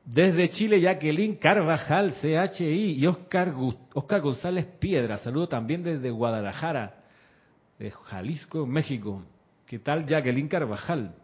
[0.05, 3.55] Desde Chile, Jacqueline Carvajal, CHI y Oscar,
[3.95, 5.17] Oscar González Piedra.
[5.17, 7.03] Saludo también desde Guadalajara,
[7.79, 9.23] de Jalisco, México.
[9.67, 11.15] ¿Qué tal Jacqueline Carvajal?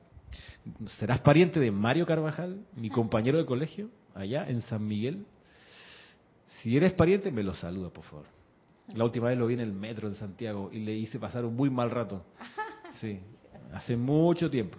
[0.98, 5.26] ¿Serás pariente de Mario Carvajal, mi compañero de colegio, allá en San Miguel?
[6.44, 8.26] Si eres pariente, me lo saluda, por favor.
[8.94, 11.54] La última vez lo vi en el metro en Santiago y le hice pasar un
[11.54, 12.24] muy mal rato.
[13.00, 13.20] Sí,
[13.72, 14.78] hace mucho tiempo.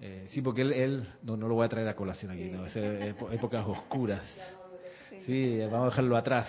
[0.00, 2.76] Eh, sí, porque él, no, no lo voy a traer a colación aquí, no, es
[2.76, 4.24] épocas oscuras.
[5.24, 6.46] Sí, vamos a dejarlo atrás.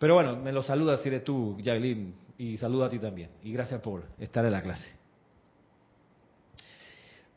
[0.00, 3.30] Pero bueno, me lo saluda si eres tú, Jacqueline y saludo a ti también.
[3.42, 4.88] Y gracias por estar en la clase.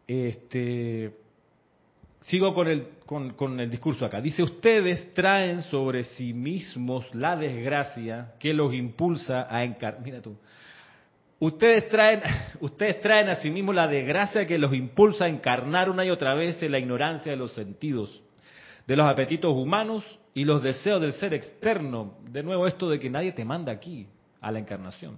[0.07, 1.11] Este,
[2.21, 4.21] sigo con el, con, el discurso acá.
[4.21, 10.03] Dice, ustedes traen sobre sí mismos la desgracia que los impulsa a encarnar.
[10.03, 10.37] Mira tú.
[11.39, 12.21] Ustedes traen,
[12.59, 16.35] ustedes traen a sí mismos la desgracia que los impulsa a encarnar una y otra
[16.35, 18.21] vez en la ignorancia de los sentidos,
[18.85, 20.03] de los apetitos humanos
[20.35, 22.19] y los deseos del ser externo.
[22.29, 24.07] De nuevo esto de que nadie te manda aquí
[24.41, 25.17] a la encarnación.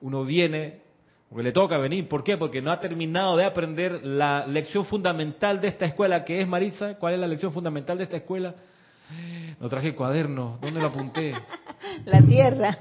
[0.00, 0.80] Uno viene
[1.28, 2.08] porque le toca venir.
[2.08, 2.36] ¿Por qué?
[2.36, 6.94] Porque no ha terminado de aprender la lección fundamental de esta escuela, que es Marisa.
[6.94, 8.54] ¿Cuál es la lección fundamental de esta escuela?
[9.60, 10.58] No traje el cuaderno.
[10.60, 11.34] ¿Dónde lo apunté?
[12.04, 12.78] La tierra.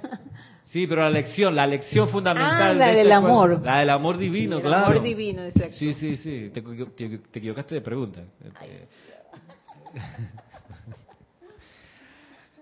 [0.65, 2.71] Sí, pero la lección, la lección fundamental.
[2.71, 3.61] Ah, la del amor.
[3.63, 4.87] la del amor divino, claro.
[4.87, 5.77] El amor divino, exacto.
[5.77, 6.51] Sí, sí, sí.
[6.53, 6.59] Te,
[7.39, 8.21] equivocaste de pregunta.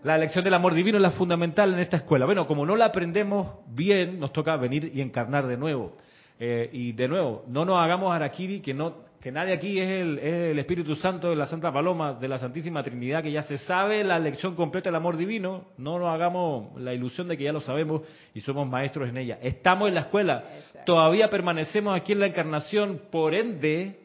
[0.05, 2.27] La lección del amor divino es la fundamental en esta escuela.
[2.27, 5.93] Bueno, como no la aprendemos bien, nos toca venir y encarnar de nuevo.
[6.39, 10.19] Eh, y de nuevo, no nos hagamos harakiri que no que nadie aquí es el,
[10.19, 13.57] es el Espíritu Santo de la Santa Paloma, de la Santísima Trinidad, que ya se
[13.57, 15.63] sabe la lección completa del amor divino.
[15.79, 18.03] No nos hagamos la ilusión de que ya lo sabemos
[18.35, 19.39] y somos maestros en ella.
[19.41, 20.81] Estamos en la escuela, Exacto.
[20.85, 24.01] todavía permanecemos aquí en la encarnación, por ende,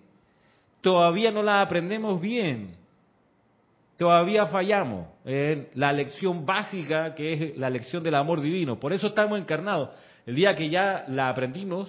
[0.80, 2.79] todavía no la aprendemos bien.
[4.00, 8.80] Todavía fallamos en la lección básica que es la lección del amor divino.
[8.80, 9.90] Por eso estamos encarnados.
[10.24, 11.86] El día que ya la aprendimos,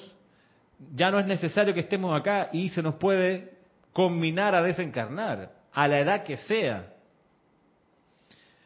[0.94, 3.54] ya no es necesario que estemos acá y se nos puede
[3.94, 6.92] combinar a desencarnar, a la edad que sea.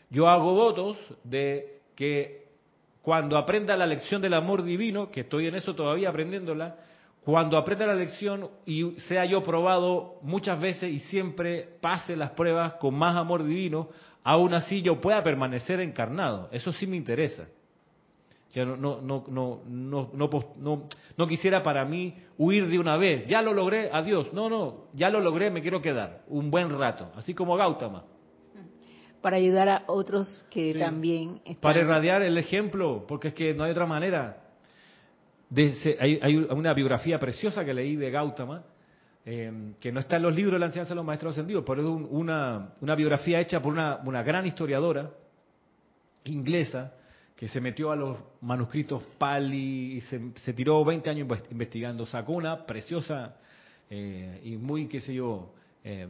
[0.09, 2.47] Yo hago votos de que
[3.03, 6.77] cuando aprenda la lección del amor divino, que estoy en eso todavía aprendiéndola,
[7.25, 12.73] cuando aprenda la lección y sea yo probado muchas veces y siempre pase las pruebas
[12.73, 13.89] con más amor divino,
[14.23, 16.49] aún así yo pueda permanecer encarnado.
[16.51, 17.47] Eso sí me interesa.
[18.53, 20.83] Yo no, no, no, no, no, no, pos- no-
[21.17, 23.25] no quisiera para mí huir de una vez.
[23.25, 24.31] Ya lo logré, adiós.
[24.31, 27.11] No, no, ya lo logré, me quiero quedar un buen rato.
[27.17, 28.03] Así como Gautama.
[29.21, 30.79] Para ayudar a otros que Sí.
[30.79, 31.55] también están...
[31.59, 34.44] Para irradiar el ejemplo, porque es que no hay otra manera.
[35.49, 38.63] De ese- hay, una biografía preciosa que leí de Gautama,
[39.25, 41.81] eh, que no está en los libros de la enseñanza de los maestros ascendidos, pero
[41.81, 45.11] es un- una, una biografía hecha por una, una gran historiadora
[46.25, 46.93] inglesa
[47.35, 52.05] que se metió a los manuscritos Pali y se, se tiró 20 años inves- investigando.
[52.05, 53.35] Sacó una preciosa
[53.89, 55.53] eh, y muy, qué sé yo,
[55.83, 56.07] eh,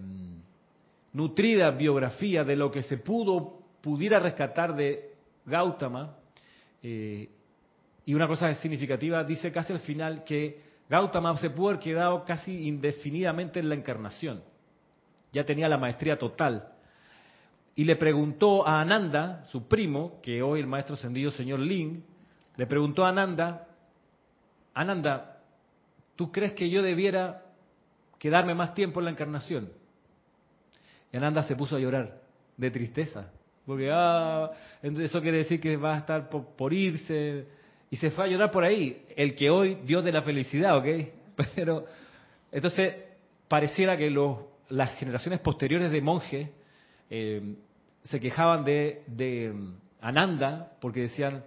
[1.13, 5.13] nutrida biografía de lo que se pudo, pudiera rescatar de
[5.45, 6.15] Gautama.
[6.83, 7.29] eh,
[8.05, 12.67] y una cosa significativa, dice casi al final que Gautama se pudo haber quedado casi
[12.67, 14.43] indefinidamente en la encarnación.
[15.33, 16.71] Ya tenía la maestría total.
[17.73, 22.03] Y le preguntó a Ananda, su primo, que hoy el maestro ascendido señor Ling,
[22.55, 23.67] le preguntó a Ananda,
[24.73, 25.41] Ananda,
[26.15, 27.43] ¿tú crees que yo debiera
[28.19, 29.71] quedarme más tiempo en la encarnación?
[31.11, 32.21] Y Ananda se puso a llorar
[32.55, 33.31] de tristeza,
[33.65, 37.45] porque ah, eso quiere decir que va a estar por irse,
[37.89, 40.85] y se fue a llorar por ahí, el que hoy Dios de la felicidad, ¿ok?
[41.55, 41.85] Pero
[42.51, 42.95] entonces
[43.47, 44.37] pareciera que los,
[44.69, 46.49] las generaciones posteriores de monjes
[47.09, 47.55] eh,
[48.03, 51.43] se quejaban de, de mm, Ananda porque decían,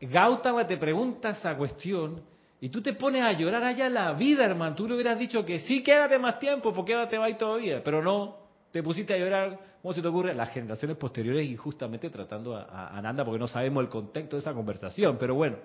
[0.00, 2.22] Gautama te pregunta esa cuestión
[2.60, 4.74] y tú te pones a llorar allá la vida, hermano.
[4.74, 7.82] Tú le hubieras dicho que sí, quédate más tiempo, porque quédate ahí todavía.
[7.84, 8.36] Pero no,
[8.70, 10.34] te pusiste a llorar, ¿cómo se te ocurre?
[10.34, 15.16] Las generaciones posteriores injustamente tratando a, Ananda porque no sabemos el contexto de esa conversación.
[15.18, 15.56] Pero bueno,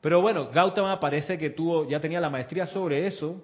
[0.00, 3.42] pero bueno, Gautama parece que tuvo, ya tenía la maestría sobre eso,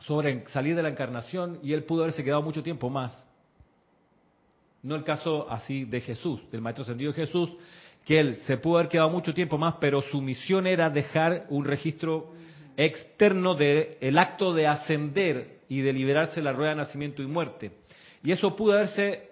[0.00, 3.26] sobre salir de la encarnación, y él pudo haberse quedado mucho tiempo más.
[4.82, 7.50] No el caso así de Jesús, del Maestro Ascendido Jesús,
[8.04, 11.64] que él se pudo haber quedado mucho tiempo más, pero su misión era dejar un
[11.64, 12.32] registro
[12.84, 17.72] externo del acto de ascender y de liberarse de la rueda de nacimiento y muerte.
[18.22, 19.28] Y eso pudo haberse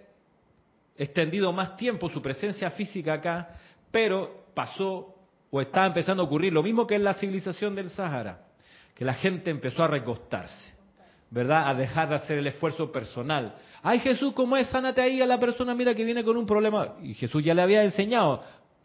[0.97, 3.49] extendido más tiempo, su presencia física acá,
[3.91, 5.15] pero pasó
[5.51, 8.47] o estaba empezando a ocurrir lo mismo que en la civilización del Sahara,
[8.95, 10.69] que la gente empezó a recostarse.
[11.31, 11.69] ¿verdad?
[11.69, 13.55] A dejar de hacer el esfuerzo personal.
[13.83, 14.67] Ay Jesús, ¿cómo es?
[14.69, 16.95] Sánate ahí a la persona, mira que viene con un problema.
[17.03, 18.43] Y Jesús ya le había enseñado,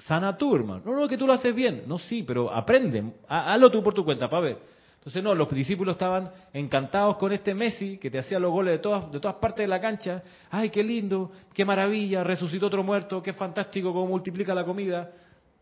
[0.08, 0.82] sana tú, hermano.
[0.86, 1.84] No, no, que tú lo haces bien.
[1.88, 4.58] No, sí, pero aprende, hazlo tú por tu cuenta, para ver.
[4.98, 8.80] Entonces, no, los discípulos estaban encantados con este Messi que te hacía los goles de
[8.80, 10.24] todas, de todas partes de la cancha.
[10.50, 15.12] Ay, qué lindo, qué maravilla, resucitó otro muerto, qué fantástico cómo multiplica la comida.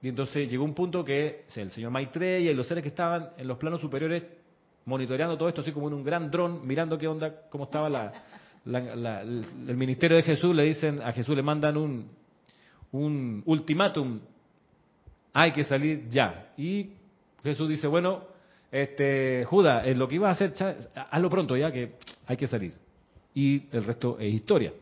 [0.02, 3.48] Y entonces llegó un punto que el señor Maitreya y los seres que estaban en
[3.48, 4.24] los planos superiores
[4.86, 8.12] monitoreando todo esto, así como en un gran dron, mirando qué onda, cómo estaba la,
[9.22, 12.10] el ministerio de Jesús, le dicen, a Jesús le mandan un,
[12.92, 14.20] un ultimátum,
[15.34, 16.52] hay que salir ya.
[16.58, 16.92] Y
[17.44, 18.24] Jesús dice, bueno,
[18.72, 20.54] este Judas, en lo que iba a hacer,
[21.12, 21.94] hazlo pronto ya, que
[22.26, 22.74] hay que salir.
[23.34, 24.74] Y el resto es historia.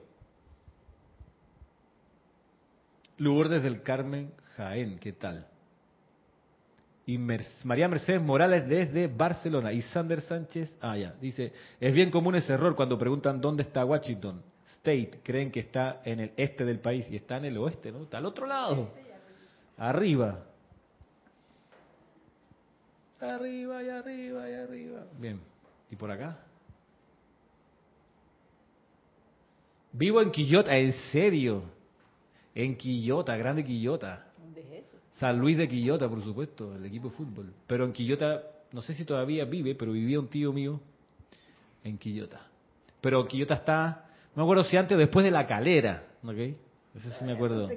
[3.18, 5.46] Lourdes del Carmen Jaén, ¿qué tal?
[7.06, 9.74] Y María Mercedes Morales desde Barcelona.
[9.74, 13.84] Y Sander Sánchez, ah, ya, dice, es bien común ese error cuando preguntan dónde está
[13.84, 14.42] Washington
[14.78, 15.22] State.
[15.24, 18.04] Creen que está en el este del país y está en el oeste, ¿no?
[18.04, 18.92] Está al otro lado.
[19.80, 20.44] Arriba.
[23.22, 25.06] Arriba y arriba y arriba.
[25.18, 25.40] Bien.
[25.90, 26.38] ¿Y por acá?
[29.94, 31.64] Vivo en Quillota, en serio.
[32.54, 34.28] En Quillota, grande Quillota.
[34.38, 34.98] ¿Dónde es eso?
[35.16, 37.54] San Luis de Quillota, por supuesto, el equipo de fútbol.
[37.66, 40.80] Pero en Quillota, no sé si todavía vive, pero vivía un tío mío
[41.84, 42.42] en Quillota.
[43.02, 46.38] Pero Quillota está, no me acuerdo si antes o después de la calera, ¿ok?
[46.96, 47.70] Eso sí me acuerdo.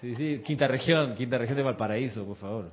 [0.00, 2.72] Sí, sí, quinta región, quinta región de Valparaíso, por favor.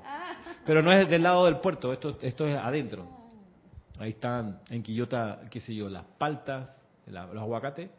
[0.65, 3.05] Pero no es del lado del puerto, esto, esto es adentro.
[3.99, 7.89] Ahí están en Quillota, qué sé yo, las paltas, los aguacates,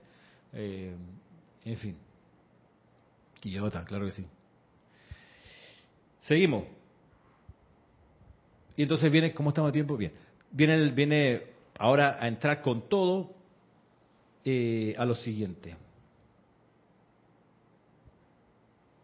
[0.52, 0.94] eh,
[1.64, 1.96] en fin.
[3.40, 4.26] Quillota, claro que sí.
[6.20, 6.64] Seguimos.
[8.76, 9.96] Y entonces viene, ¿cómo estamos a tiempo?
[9.96, 10.12] Bien.
[10.50, 11.42] Viene, viene
[11.78, 13.34] ahora a entrar con todo
[14.44, 15.76] eh, a lo siguiente.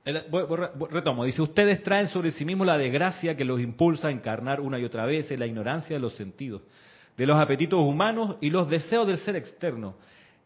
[0.04, 4.78] Retomo, dice, ustedes traen sobre sí mismos la desgracia que los impulsa a encarnar una
[4.78, 6.60] y otra vez en la ignorancia de los sentidos,
[7.16, 9.94] de los apetitos humanos y los deseos del ser externo.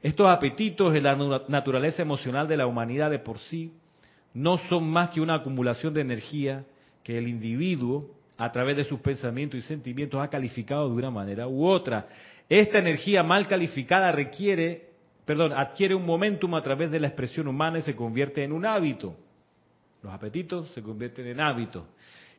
[0.01, 1.17] Estos apetitos en la
[1.49, 3.73] naturaleza emocional de la humanidad de por sí
[4.33, 6.65] no son más que una acumulación de energía
[7.03, 11.49] que el individuo, a través de sus pensamientos y sentimientos, ha calificado de una manera
[11.49, 12.07] u otra.
[12.49, 14.91] Esta energía mal calificada requiere,
[15.25, 18.65] perdón, adquiere un momentum a través de la expresión humana y se convierte en un
[18.65, 19.17] hábito.
[20.09, 21.85] Los apetitos se convierten en hábitos.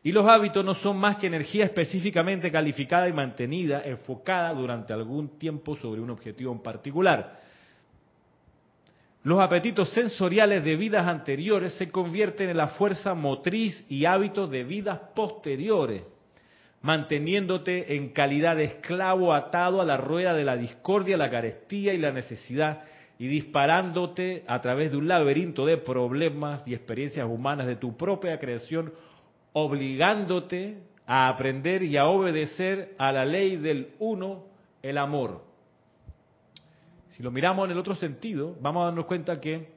[0.01, 5.37] Y los hábitos no son más que energía específicamente calificada y mantenida, enfocada durante algún
[5.37, 7.39] tiempo sobre un objetivo en particular.
[9.21, 14.63] Los apetitos sensoriales de vidas anteriores se convierten en la fuerza motriz y hábitos de
[14.63, 16.01] vidas posteriores,
[16.81, 21.99] manteniéndote en calidad de esclavo atado a la rueda de la discordia, la carestía y
[21.99, 22.81] la necesidad
[23.19, 28.39] y disparándote a través de un laberinto de problemas y experiencias humanas de tu propia
[28.39, 28.93] creación,
[29.51, 34.45] obligándote a aprender y a obedecer a la ley del uno,
[34.81, 35.43] el amor.
[37.09, 39.67] Si lo miramos en el otro sentido, vamos a darnos cuenta que,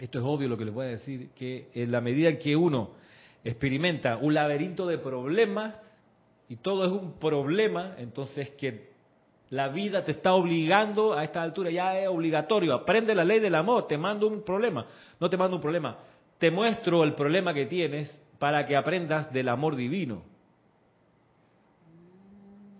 [0.00, 2.56] esto es obvio lo que les voy a decir, que en la medida en que
[2.56, 2.90] uno
[3.44, 5.78] experimenta un laberinto de problemas,
[6.48, 8.91] y todo es un problema, entonces que
[9.52, 12.72] la vida te está obligando a esta altura, ya es obligatorio.
[12.72, 14.86] Aprende la ley del amor, te mando un problema.
[15.20, 15.98] No te mando un problema,
[16.38, 20.22] te muestro el problema que tienes para que aprendas del amor divino.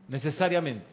[0.09, 0.87] Necesariamente.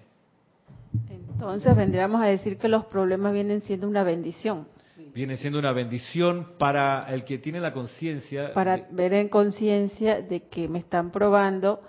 [1.10, 4.68] Entonces vendríamos a decir que los problemas vienen siendo una bendición.
[5.14, 8.54] Viene siendo una bendición para el que tiene la conciencia.
[8.54, 11.80] Para ver en conciencia de que me están probando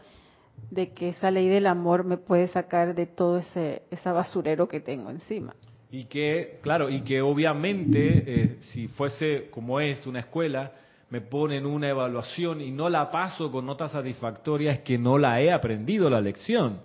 [0.70, 4.80] de que esa ley del amor me puede sacar de todo ese esa basurero que
[4.80, 5.54] tengo encima.
[5.90, 10.72] Y que, claro, y que obviamente, eh, si fuese como es una escuela,
[11.10, 15.52] me ponen una evaluación y no la paso con notas satisfactorias, que no la he
[15.52, 16.80] aprendido la lección.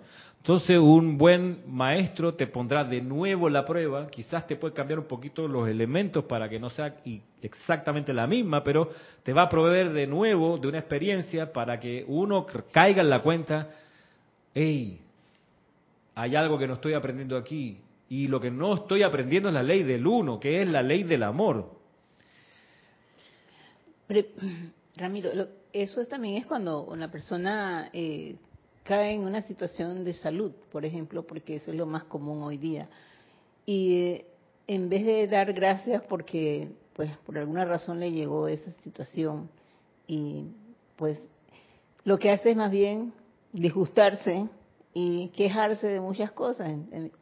[0.46, 5.06] Entonces un buen maestro te pondrá de nuevo la prueba, quizás te puede cambiar un
[5.06, 6.98] poquito los elementos para que no sea
[7.42, 8.90] exactamente la misma, pero
[9.24, 13.22] te va a proveer de nuevo de una experiencia para que uno caiga en la
[13.22, 13.70] cuenta,
[14.54, 15.00] hey,
[16.14, 19.64] hay algo que no estoy aprendiendo aquí, y lo que no estoy aprendiendo es la
[19.64, 21.72] ley del uno, que es la ley del amor.
[24.96, 25.28] Ramiro,
[25.72, 28.36] eso también es cuando una persona eh,
[28.86, 32.56] cae en una situación de salud, por ejemplo, porque eso es lo más común hoy
[32.56, 32.88] día.
[33.66, 34.26] Y eh,
[34.68, 39.50] en vez de dar gracias porque, pues, por alguna razón le llegó esa situación,
[40.06, 40.44] y
[40.94, 41.20] pues,
[42.04, 43.12] lo que hace es más bien
[43.52, 44.48] disgustarse
[44.94, 46.70] y quejarse de muchas cosas.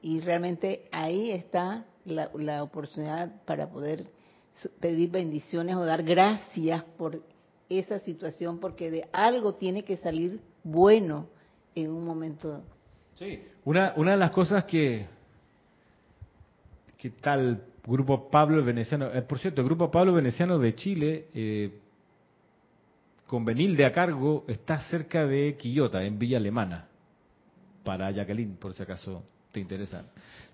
[0.03, 4.07] Y realmente ahí está la, la oportunidad para poder
[4.81, 7.23] pedir bendiciones o dar gracias por
[7.71, 11.27] esa situación, porque de algo tiene que salir bueno
[11.75, 12.63] en un momento.
[13.17, 15.07] Sí, una, una de las cosas que,
[16.97, 21.79] que tal Grupo Pablo Veneciano, eh, por cierto, el Grupo Pablo Veneciano de Chile, eh,
[23.27, 26.87] con Benilde a cargo, está cerca de Quillota, en Villa Alemana,
[27.83, 29.23] para Jacqueline, por si acaso
[29.53, 30.05] te interesa.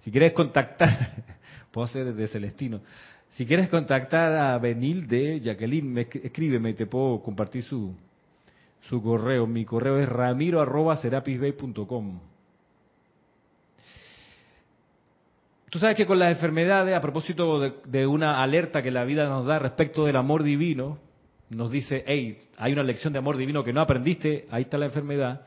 [0.01, 1.25] Si quieres contactar,
[1.71, 2.81] puedo ser de Celestino,
[3.31, 7.95] si quieres contactar a Benilde, Jacqueline, me, escríbeme te puedo compartir su,
[8.91, 9.47] su correo.
[9.47, 12.21] Mi correo es ramiro.serapisbay.com.
[15.71, 19.47] Tú sabes que con las enfermedades, a propósito de, una alerta que la vida nos
[19.47, 20.99] da respecto del amor divino,
[21.49, 24.87] nos dice, hey, hay una lección de amor divino que no aprendiste, ahí está la
[24.87, 25.43] enfermedad.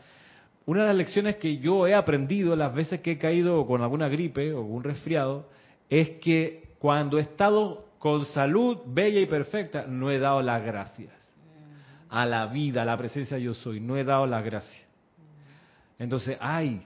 [0.65, 4.07] Una de las lecciones que yo he aprendido las veces que he caído con alguna
[4.07, 5.49] gripe o un resfriado
[5.89, 11.22] es que cuando he estado con salud bella y perfecta, no he dado las gracias
[12.13, 13.79] a la vida, a la presencia yo soy.
[13.79, 14.85] No he dado la gracia.
[15.97, 16.83] Entonces, ay,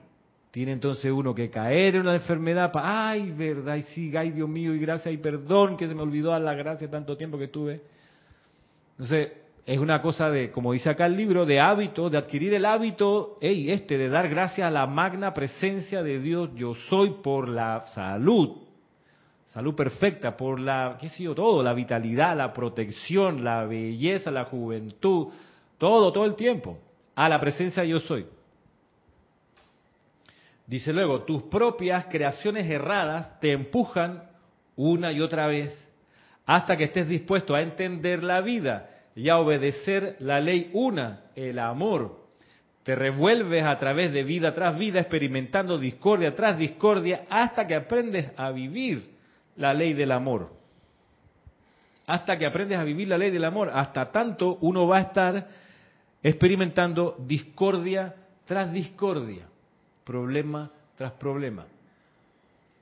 [0.50, 4.48] tiene entonces uno que caer en una enfermedad, para, ay, verdad, y sí, ay, Dios
[4.48, 7.48] mío, y gracias, y perdón que se me olvidó a la gracia tanto tiempo que
[7.48, 7.82] tuve.
[8.92, 9.32] Entonces,
[9.66, 13.36] es una cosa de, como dice acá el libro, de hábito, de adquirir el hábito,
[13.42, 17.84] hey, este, de dar gracias a la magna presencia de Dios, yo soy por la
[17.88, 18.67] salud
[19.48, 24.44] salud perfecta, por la, qué sé yo, todo, la vitalidad, la protección, la belleza, la
[24.44, 25.28] juventud,
[25.78, 26.78] todo, todo el tiempo,
[27.14, 28.26] a la presencia yo soy.
[30.66, 34.24] Dice luego, tus propias creaciones erradas te empujan
[34.76, 35.74] una y otra vez
[36.44, 41.58] hasta que estés dispuesto a entender la vida y a obedecer la ley una, el
[41.58, 42.18] amor.
[42.82, 48.30] Te revuelves a través de vida tras vida experimentando discordia tras discordia hasta que aprendes
[48.36, 49.17] a vivir
[49.58, 50.50] la ley del amor.
[52.06, 53.70] Hasta que aprendes a vivir la ley del amor.
[53.72, 55.48] Hasta tanto uno va a estar
[56.22, 58.14] experimentando discordia
[58.46, 59.46] tras discordia
[60.04, 61.64] problema tras problema,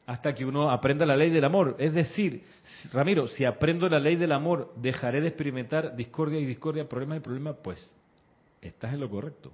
[0.07, 1.77] hasta que uno aprenda la ley del amor.
[1.79, 2.43] Es decir,
[2.93, 7.21] Ramiro, si aprendo la ley del amor, dejaré de experimentar discordia y discordia, problema y
[7.21, 7.93] problema, pues
[8.63, 9.53] estás en lo correcto.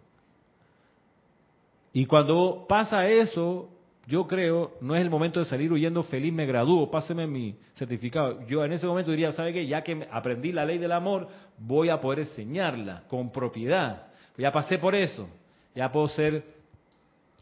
[1.93, 3.68] Y cuando pasa eso,
[4.07, 8.44] yo creo, no es el momento de salir huyendo feliz, me gradúo, páseme mi certificado.
[8.46, 9.66] Yo en ese momento diría, ¿sabe qué?
[9.66, 11.28] Ya que aprendí la ley del amor,
[11.59, 14.09] voy a poder enseñarla con propiedad.
[14.36, 15.28] Ya pasé por eso,
[15.74, 16.62] ya puedo ser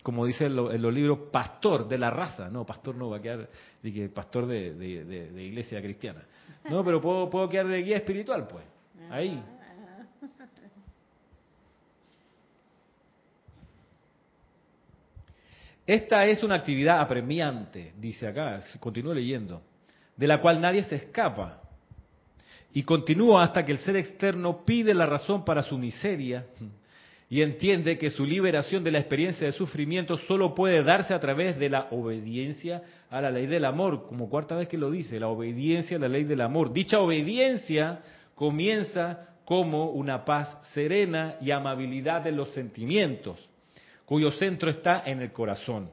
[0.03, 2.49] como dice en, los libros, pastor de la raza.
[2.49, 3.49] No, pastor no va a quedar
[3.83, 6.23] de pastor de, iglesia cristiana.
[6.71, 8.65] No, pero puedo, puedo quedar de guía espiritual, pues.
[9.11, 9.43] Ahí.
[15.91, 19.61] Esta es una actividad apremiante, dice acá, continúo leyendo,
[20.17, 21.63] de la cual nadie se escapa.
[22.73, 26.47] Y continúa hasta que el ser externo pide la razón para su miseria
[27.29, 31.59] y entiende que su liberación de la experiencia de sufrimiento solo puede darse a través
[31.59, 35.27] de la obediencia a la ley del amor, como cuarta vez que lo dice, la
[35.27, 36.73] obediencia a la ley del amor.
[36.73, 37.99] Dicha obediencia
[38.37, 43.50] comienza como una paz serena y amabilidad de los sentimientos,
[44.11, 45.89] cuyo centro está en el corazón.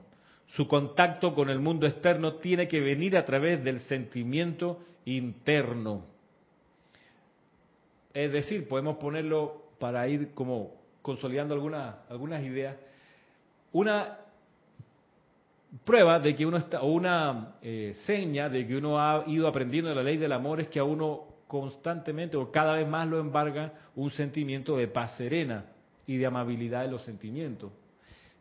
[0.47, 6.03] Su contacto con el mundo externo tiene que venir a través del sentimiento interno.
[8.15, 10.71] Es decir, podemos ponerlo para ir como
[11.03, 12.75] consolidando algunas, ideas.
[13.71, 14.17] Una
[15.85, 19.93] prueba de que uno está, o una eh, seña de que uno ha ido aprendiendo
[19.93, 23.73] la ley del amor es que a uno constantemente o cada vez más lo embarga
[23.95, 25.65] un sentimiento de paz serena
[26.07, 27.71] y de amabilidad de los sentimientos.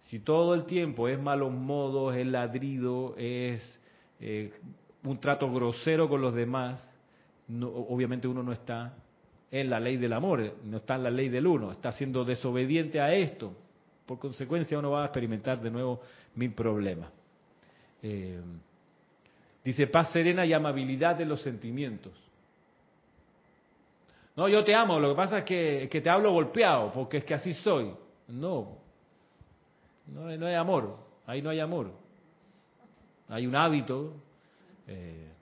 [0.07, 3.81] Si todo el tiempo es malos modos, es ladrido, es
[4.21, 4.53] eh,
[5.03, 6.83] un trato grosero con los demás,
[7.61, 8.95] obviamente uno no está
[9.51, 13.01] en la ley del amor, no está en la ley del uno, está siendo desobediente
[13.01, 13.53] a esto.
[14.05, 16.01] Por consecuencia uno va a experimentar de nuevo
[16.35, 17.11] mil problemas.
[18.03, 18.41] Eh,
[19.65, 22.13] dice paz serena y amabilidad de los sentimientos.
[24.37, 27.35] No, yo te amo, lo que pasa es que, te hablo golpeado, porque es que
[27.35, 27.91] así soy.
[28.29, 28.77] No,
[30.07, 30.97] no, hay amor,
[31.27, 31.93] ahí no hay amor.
[33.29, 34.15] Hay un hábito.
[34.87, 35.33] Eh,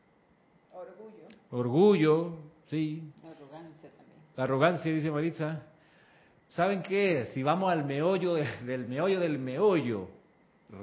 [0.73, 1.29] orgullo.
[1.51, 2.37] Orgullo,
[2.71, 3.13] sí.
[4.37, 5.63] La arrogancia, dice Maritza.
[6.49, 7.31] ¿Saben qué?
[7.35, 10.09] Si vamos al meollo del meollo del meollo,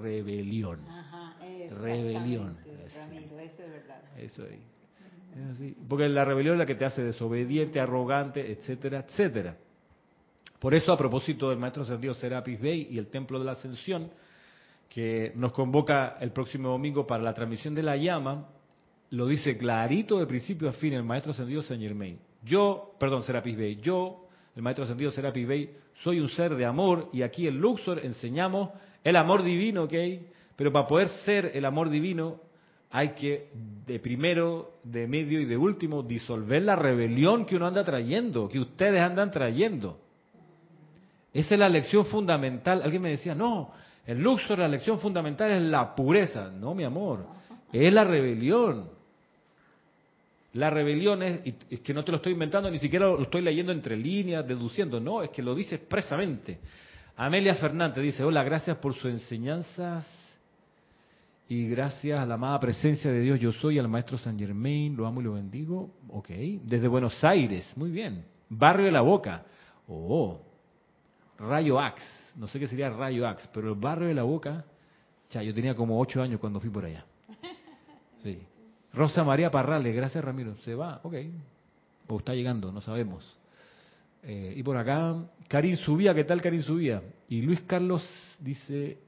[0.02, 0.86] rebelión.
[0.88, 2.58] Ajá, rebelión.
[2.96, 4.02] Ramiro, eso es verdad.
[4.18, 4.46] Eso.
[4.46, 4.60] Es
[5.52, 5.78] así.
[5.88, 9.56] Porque la rebelión es la que te hace desobediente, arrogante, etcétera, etcétera.
[10.62, 14.12] Por eso, a propósito del maestro ascendido Serapis Bey y el Templo de la Ascensión,
[14.88, 18.48] que nos convoca el próximo domingo para la transmisión de la llama,
[19.10, 22.20] lo dice clarito de principio a fin el maestro ascendido Saint Germain.
[22.44, 25.72] Yo, perdón, Serapis Bey, yo, el maestro sentido Serapis Bey,
[26.04, 28.70] soy un ser de amor y aquí en Luxor enseñamos
[29.04, 29.94] el amor divino, ¿ok?
[30.56, 32.40] Pero para poder ser el amor divino
[32.92, 33.50] hay que,
[33.88, 38.60] de primero, de medio y de último, disolver la rebelión que uno anda trayendo, que
[38.60, 39.98] ustedes andan trayendo.
[41.34, 42.82] Esa es la lección fundamental.
[42.84, 43.72] Alguien me decía, no,
[44.06, 46.50] en Luxor la lección fundamental es la pureza.
[46.50, 47.26] No, mi amor,
[47.72, 48.90] es la rebelión.
[50.54, 53.72] La rebelión es, es que no te lo estoy inventando, ni siquiera lo estoy leyendo
[53.72, 56.60] entre líneas, deduciendo, no, es que lo dice expresamente.
[57.16, 60.06] Amelia Fernández dice, hola, gracias por sus enseñanzas
[61.48, 65.06] y gracias a la amada presencia de Dios yo soy, al maestro San Germain, lo
[65.06, 65.90] amo y lo bendigo.
[66.10, 66.30] Ok,
[66.64, 68.26] desde Buenos Aires, muy bien.
[68.50, 69.46] Barrio de la Boca,
[69.88, 70.42] oh,
[71.42, 72.02] Rayo Ax,
[72.36, 74.64] no sé qué sería Rayo Ax, pero el barrio de la Boca,
[75.32, 77.06] ya, yo tenía como ocho años cuando fui por allá.
[78.24, 78.38] Sí.
[78.94, 80.56] Rosa María Parrales, gracias Ramiro.
[80.58, 81.16] Se va, ok.
[82.08, 83.26] O está llegando, no sabemos.
[84.22, 85.16] Eh, y por acá,
[85.48, 87.02] Karin Subía, ¿qué tal Karin Subía?
[87.30, 88.08] Y Luis Carlos
[88.40, 89.00] dice,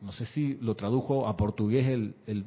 [0.00, 2.44] no sé si lo tradujo a portugués el, el,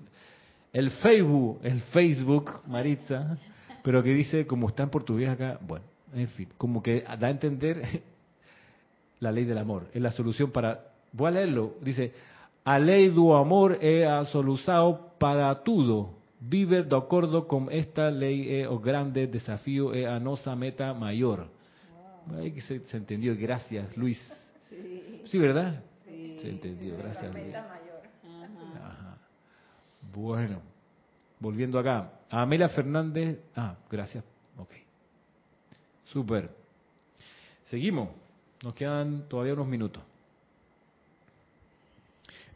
[0.73, 3.37] el Facebook, el Facebook, Maritza,
[3.83, 7.29] pero que dice, como está en portugués acá, bueno, en fin, como que da a
[7.29, 7.81] entender
[9.19, 12.13] la ley del amor, es la solución para, voy a leerlo, dice,
[12.69, 16.13] a lei do amor é a solução para tudo.
[16.39, 21.49] Viver de acordo com esta lei é o grande desafio, é a nossa meta maior.
[22.27, 22.39] Wow.
[22.39, 23.35] Ahí que se, se, entendió.
[23.35, 24.19] Gracias, Luis.
[24.69, 25.81] Sí, sí ¿verdad?
[26.05, 26.37] Sí.
[26.41, 27.35] Se entendió, gracias.
[28.81, 29.17] Ajá.
[30.13, 30.61] Bueno,
[31.39, 32.11] volviendo acá.
[32.29, 33.39] Amelia Fernández.
[33.55, 34.23] Ah, gracias.
[36.11, 36.49] Super.
[37.65, 38.09] Seguimos.
[38.63, 40.03] Nos quedan todavía unos minutos.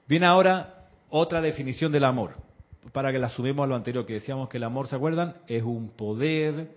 [0.07, 2.35] Viene ahora otra definición del amor,
[2.91, 5.35] para que la subimos a lo anterior, que decíamos que el amor, ¿se acuerdan?
[5.47, 6.75] Es un poder,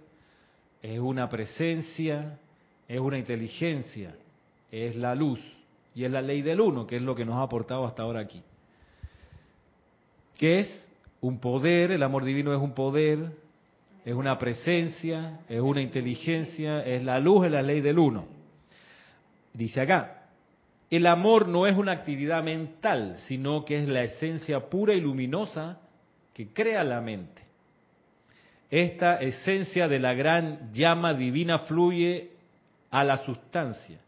[0.80, 2.38] es una presencia,
[2.86, 4.14] es una inteligencia,
[4.70, 5.40] es la luz
[5.94, 8.20] y es la ley del uno, que es lo que nos ha aportado hasta ahora
[8.20, 8.42] aquí.
[10.38, 10.88] ¿Qué es?
[11.20, 13.32] Un poder, el amor divino es un poder,
[14.06, 18.28] es una presencia, es una inteligencia, es la luz, es la ley del uno.
[19.52, 20.28] Dice acá,
[20.88, 25.80] el amor no es una actividad mental, sino que es la esencia pura y luminosa
[26.32, 27.42] que crea la mente.
[28.70, 32.30] Esta esencia de la gran llama divina fluye
[32.92, 33.98] a la sustancia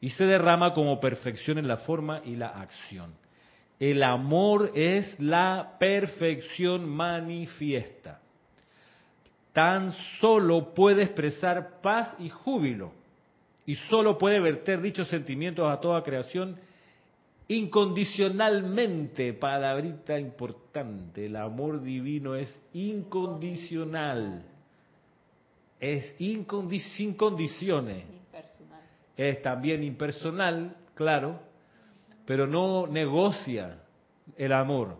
[0.00, 3.12] y se derrama como perfección en la forma y la acción.
[3.78, 8.22] El amor es la perfección manifiesta.
[9.56, 12.92] Tan solo puede expresar paz y júbilo
[13.64, 16.58] y solo puede verter dichos sentimientos a toda creación
[17.48, 24.44] incondicionalmente, palabrita importante, el amor divino es incondicional,
[25.80, 26.44] es sin
[27.14, 28.04] condiciones,
[29.16, 31.40] es también impersonal, claro,
[32.26, 33.78] pero no negocia
[34.36, 34.98] el amor,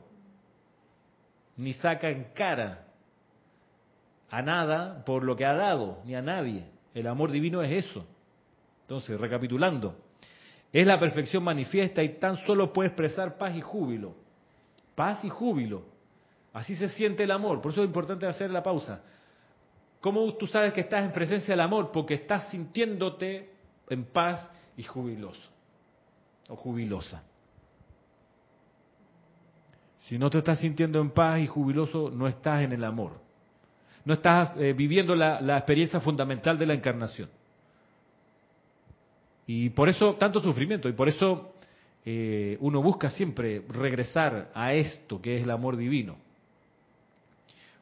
[1.58, 2.85] ni saca en cara
[4.30, 6.68] a nada por lo que ha dado, ni a nadie.
[6.94, 8.06] El amor divino es eso.
[8.82, 9.96] Entonces, recapitulando,
[10.72, 14.14] es la perfección manifiesta y tan solo puede expresar paz y júbilo.
[14.94, 15.84] Paz y júbilo.
[16.52, 17.60] Así se siente el amor.
[17.60, 19.02] Por eso es importante hacer la pausa.
[20.00, 21.90] ¿Cómo tú sabes que estás en presencia del amor?
[21.92, 23.50] Porque estás sintiéndote
[23.88, 25.50] en paz y jubiloso
[26.48, 27.22] o jubilosa.
[30.00, 33.25] Si no te estás sintiendo en paz y jubiloso, no estás en el amor.
[34.06, 37.28] No estás eh, viviendo la, experiencia fundamental de la encarnación.
[39.48, 41.54] Y por eso tanto sufrimiento, y por eso
[42.04, 46.16] eh, uno busca siempre regresar a esto que es el amor divino.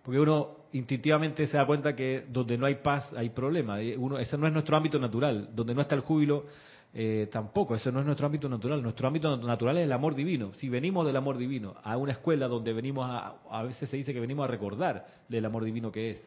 [0.02, 3.76] Porque uno instintivamente se da cuenta que donde no hay paz hay problema.
[3.98, 5.50] Uno, ese no es nuestro ámbito natural.
[5.54, 6.46] Donde no está el júbilo,
[6.94, 7.74] eh, tampoco.
[7.74, 8.82] Ese no es nuestro ámbito natural.
[8.82, 10.52] Nuestro ámbito natural es el amor divino.
[10.54, 14.14] Si venimos del amor divino a una escuela donde venimos a, a veces se dice
[14.14, 16.22] que venimos a recordar del amor divino que es.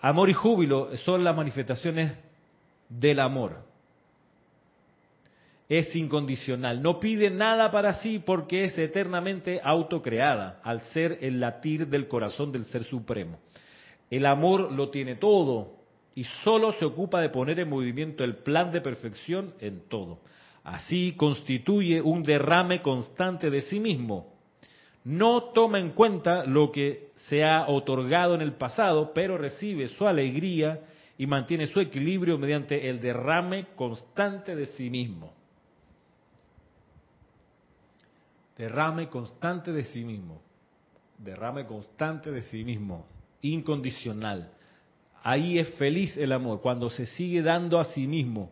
[0.00, 2.12] Amor y júbilo son las manifestaciones
[2.88, 3.68] del amor
[5.68, 11.86] es incondicional, no pide nada para sí porque es eternamente autocreada, al ser el latir
[11.88, 13.38] del corazón del Ser Supremo.
[14.10, 15.76] El amor lo tiene todo
[16.18, 20.18] y solo se ocupa de poner en movimiento el plan de perfección en todo.
[20.64, 24.34] Así constituye un derrame constante de sí mismo.
[25.04, 30.08] No toma en cuenta lo que se ha otorgado en el pasado, pero recibe su
[30.08, 30.80] alegría
[31.16, 35.32] y mantiene su equilibrio mediante el derrame constante de sí mismo.
[38.56, 40.42] derrame constante de sí mismo,
[41.16, 43.06] derrame constante de sí mismo,
[43.40, 44.57] incondicional.
[45.22, 48.50] Ahí es feliz el amor, cuando se sigue dando a sí mismo,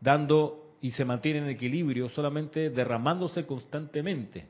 [0.00, 4.46] dando y se mantiene en equilibrio, solamente derramándose constantemente.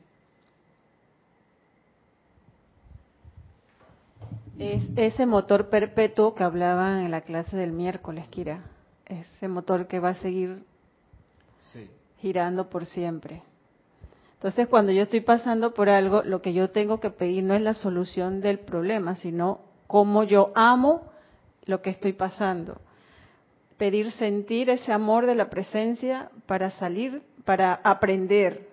[4.57, 8.63] Es ese motor perpetuo que hablaban en la clase del miércoles, Kira.
[9.05, 10.63] Ese motor que va a seguir
[12.19, 13.41] girando por siempre.
[14.33, 17.61] Entonces, cuando yo estoy pasando por algo, lo que yo tengo que pedir no es
[17.61, 19.61] la solución del problema, sino
[19.91, 21.11] cómo yo amo
[21.65, 22.79] lo que estoy pasando.
[23.75, 28.69] Pedir sentir ese amor de la presencia para salir, para aprender.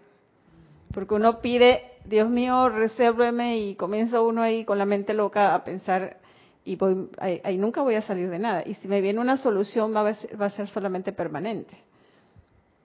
[0.95, 5.65] Porque uno pide, Dios mío, resérveme y comienza uno ahí con la mente loca a
[5.65, 6.19] pensar
[6.65, 8.63] y voy, ahí, nunca voy a salir de nada.
[8.65, 11.77] Y si me viene una solución va a ser, va a ser solamente permanente.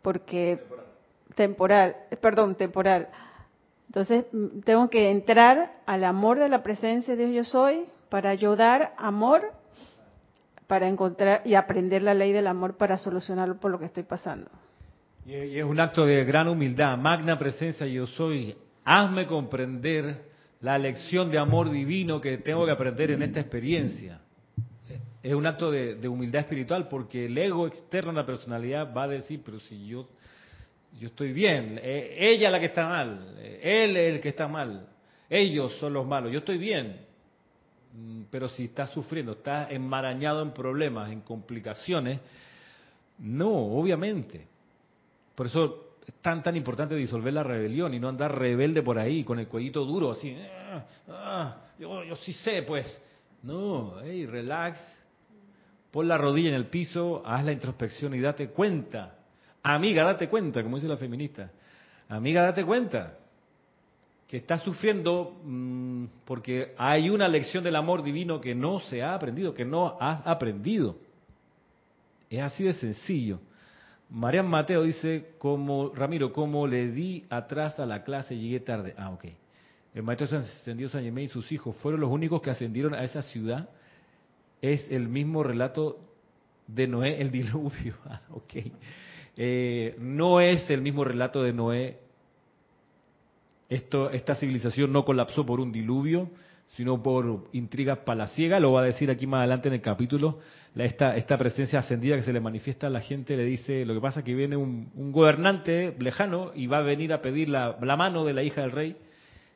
[0.01, 0.59] Porque
[1.35, 3.09] temporal, perdón, temporal.
[3.85, 4.25] Entonces,
[4.65, 9.41] tengo que entrar al amor de la presencia de Dios yo soy para ayudar amor,
[10.67, 14.51] para encontrar y aprender la ley del amor para solucionar por lo que estoy pasando.
[15.25, 18.55] Y es un acto de gran humildad, magna presencia yo soy.
[18.85, 20.25] Hazme comprender
[20.61, 24.19] la lección de amor divino que tengo que aprender en esta experiencia.
[25.23, 29.05] Es un acto de, de humildad espiritual porque el ego externo a la personalidad va
[29.05, 30.07] a decir, pero si yo
[30.99, 34.29] yo estoy bien, eh, ella es la que está mal, eh, él es el que
[34.29, 34.87] está mal,
[35.31, 37.11] ellos son los malos, yo estoy bien.
[37.93, 42.19] Mm, pero si estás sufriendo, estás enmarañado en problemas, en complicaciones,
[43.19, 44.47] no, obviamente.
[45.35, 49.23] Por eso es tan, tan importante disolver la rebelión y no andar rebelde por ahí,
[49.23, 50.35] con el cuellito duro, así.
[50.35, 53.01] "Ah, ah, yo, yo sí sé, pues.
[53.43, 54.79] No, hey, relax.
[55.91, 59.17] Pon la rodilla en el piso, haz la introspección y date cuenta.
[59.61, 61.51] Amiga, date cuenta, como dice la feminista.
[62.09, 63.19] Amiga, date cuenta
[64.33, 69.13] que estás sufriendo mm, porque hay una lección del amor divino que no se ha
[69.13, 70.97] aprendido, que no has aprendido.
[72.31, 73.39] Es así de sencillo.
[74.09, 78.95] Marian Mateo dice, como Ramiro, como le di atrás a la clase, llegué tarde.
[78.97, 79.25] Ah, ok.
[79.93, 83.21] El maestro ascendió San Germán y sus hijos fueron los únicos que ascendieron a esa
[83.21, 83.69] ciudad.
[84.63, 85.99] Es el mismo relato
[86.65, 87.97] de Noé, el diluvio.
[88.09, 88.53] Ah, ok.
[89.37, 91.99] Eh, no es el mismo relato de Noé.
[93.73, 96.29] Esto, esta civilización no colapsó por un diluvio,
[96.75, 98.61] sino por intrigas palaciegas.
[98.61, 100.39] Lo va a decir aquí más adelante en el capítulo.
[100.75, 104.01] Esta, esta presencia ascendida que se le manifiesta a la gente le dice, lo que
[104.01, 107.77] pasa es que viene un, un gobernante lejano y va a venir a pedir la,
[107.97, 108.95] mano de la hija del rey,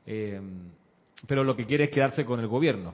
[0.06, 0.40] eh,
[1.28, 2.94] pero lo que quiere es quedarse con el gobierno.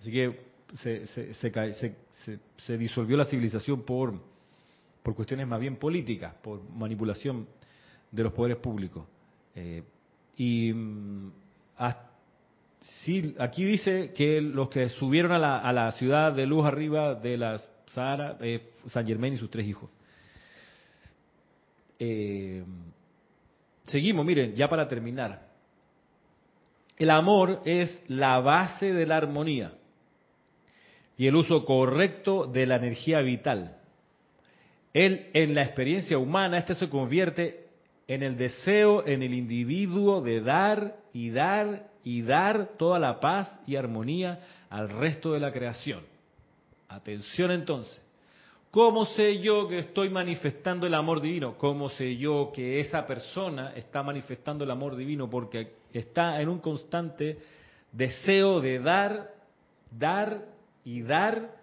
[0.00, 0.38] Así que
[0.78, 1.94] se, se- se-
[2.58, 4.14] se disolvió la civilización por,
[5.02, 7.46] por cuestiones más bien políticas, por manipulación
[8.10, 9.04] de los poderes públicos.
[9.54, 9.82] Eh,
[10.36, 11.32] y mm,
[13.04, 17.14] sí, aquí dice que los que subieron a la, a la ciudad de luz arriba
[17.14, 19.90] de la Sahara, eh, San Germán y sus tres hijos.
[21.98, 22.64] Eh,
[23.84, 25.48] seguimos, miren, ya para terminar.
[26.96, 29.72] El amor es la base de la armonía
[31.16, 33.78] y el uso correcto de la energía vital.
[34.92, 37.63] Él, en la experiencia humana, este se convierte
[38.06, 43.60] en el deseo en el individuo de dar y dar y dar toda la paz
[43.66, 46.02] y armonía al resto de la creación.
[46.88, 48.00] Atención entonces.
[48.70, 51.56] ¿Cómo sé yo que estoy manifestando el amor divino?
[51.56, 55.30] ¿Cómo sé yo que esa persona está manifestando el amor divino?
[55.30, 57.38] Porque está en un constante
[57.92, 59.30] deseo de dar,
[59.92, 60.44] dar
[60.84, 61.54] y dar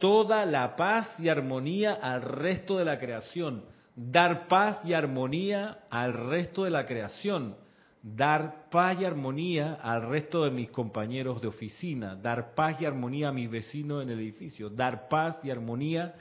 [0.00, 3.73] toda la paz y armonía al resto de la creación.
[3.96, 7.56] Dar paz y armonía al resto de la creación.
[8.02, 12.16] Dar paz y armonía al resto de mis compañeros de oficina.
[12.16, 14.68] Dar paz y armonía a mis vecinos en el edificio.
[14.68, 16.14] Dar paz y armonía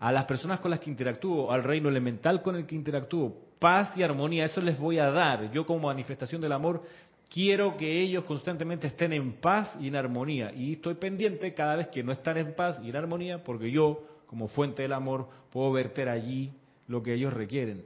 [0.00, 3.36] a las personas con las que interactúo, al reino elemental con el que interactúo.
[3.60, 5.52] Paz y armonía, eso les voy a dar.
[5.52, 6.82] Yo como manifestación del amor
[7.30, 10.52] quiero que ellos constantemente estén en paz y en armonía.
[10.52, 14.02] Y estoy pendiente cada vez que no están en paz y en armonía, porque yo,
[14.26, 16.52] como fuente del amor, puedo verter allí
[16.88, 17.84] lo que ellos requieren.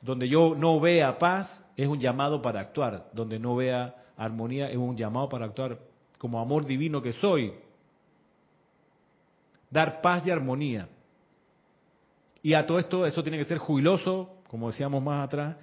[0.00, 3.10] Donde yo no vea paz, es un llamado para actuar.
[3.12, 5.78] Donde no vea armonía, es un llamado para actuar
[6.18, 7.52] como amor divino que soy.
[9.70, 10.88] Dar paz y armonía.
[12.42, 15.56] Y a todo esto, eso tiene que ser jubiloso, como decíamos más atrás,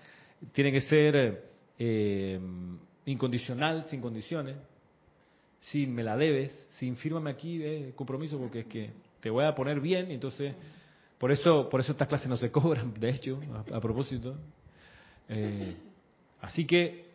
[0.51, 1.45] tiene que ser
[1.79, 2.39] eh,
[3.05, 4.57] incondicional, sin condiciones,
[5.61, 8.89] sin me la debes, sin fírmame aquí eh, compromiso porque es que
[9.21, 10.53] te voy a poner bien, entonces
[11.23, 13.39] por eso por eso estas clases no se cobran, de hecho,
[13.73, 14.35] a, propósito.
[15.29, 15.73] Eh,
[16.41, 17.05] así que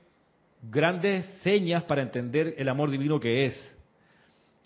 [0.62, 3.76] grandes señas para entender el amor divino que es.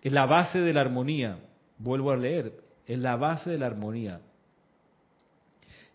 [0.00, 1.40] Es la base de la armonía.
[1.76, 2.52] Vuelvo a leer,
[2.86, 4.20] es la base de la armonía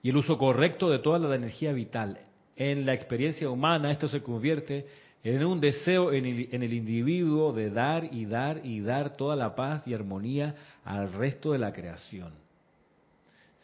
[0.04, 2.20] y el uso correcto de toda la energía vital.
[2.58, 4.88] En la experiencia humana esto se convierte
[5.24, 9.88] en un deseo en el, individuo de dar y dar y dar toda la paz
[9.88, 12.46] y armonía al resto de la creación.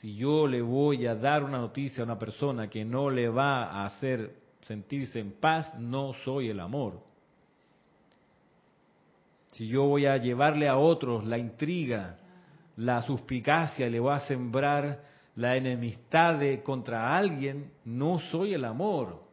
[0.03, 3.71] Si yo le voy a dar una noticia a una persona que no le va
[3.71, 6.99] a hacer sentirse en paz, no soy el amor.
[9.53, 12.17] Si yo voy a llevarle a otros la intriga,
[12.75, 15.05] la suspicacia, le voy a sembrar
[15.37, 19.23] la enemistad contra alguien, no soy el amor.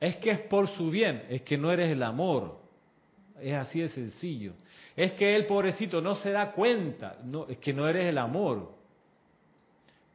[0.00, 2.58] Es que es por su bien, es que no eres el amor.
[3.40, 4.54] Es así de sencillo.
[4.96, 8.74] Es que el pobrecito no se da cuenta, no, es que no eres el amor.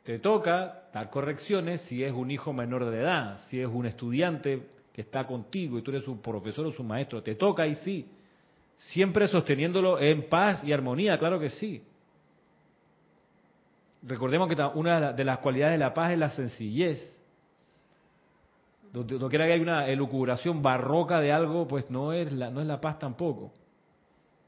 [0.04, 4.68] Te toca dar correcciones si es un hijo menor de edad, si es un estudiante
[4.94, 7.22] que está contigo y tú eres su profesor o su maestro.
[7.22, 8.08] Te toca y sí.
[8.78, 11.84] Siempre sosteniéndolo en paz y armonía, claro que sí.
[14.04, 17.18] Recordemos que una de las cualidades de la paz es la sencillez.
[18.92, 22.68] No quiera que haya una elucubración barroca de algo, pues no es la, no es
[22.68, 23.54] la paz tampoco.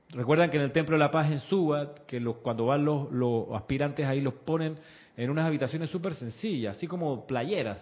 [0.09, 3.11] Recuerdan que en el Templo de la Paz en Subat, que los, cuando van los,
[3.11, 4.77] los aspirantes ahí los ponen
[5.15, 7.79] en unas habitaciones súper sencillas, así como playeras.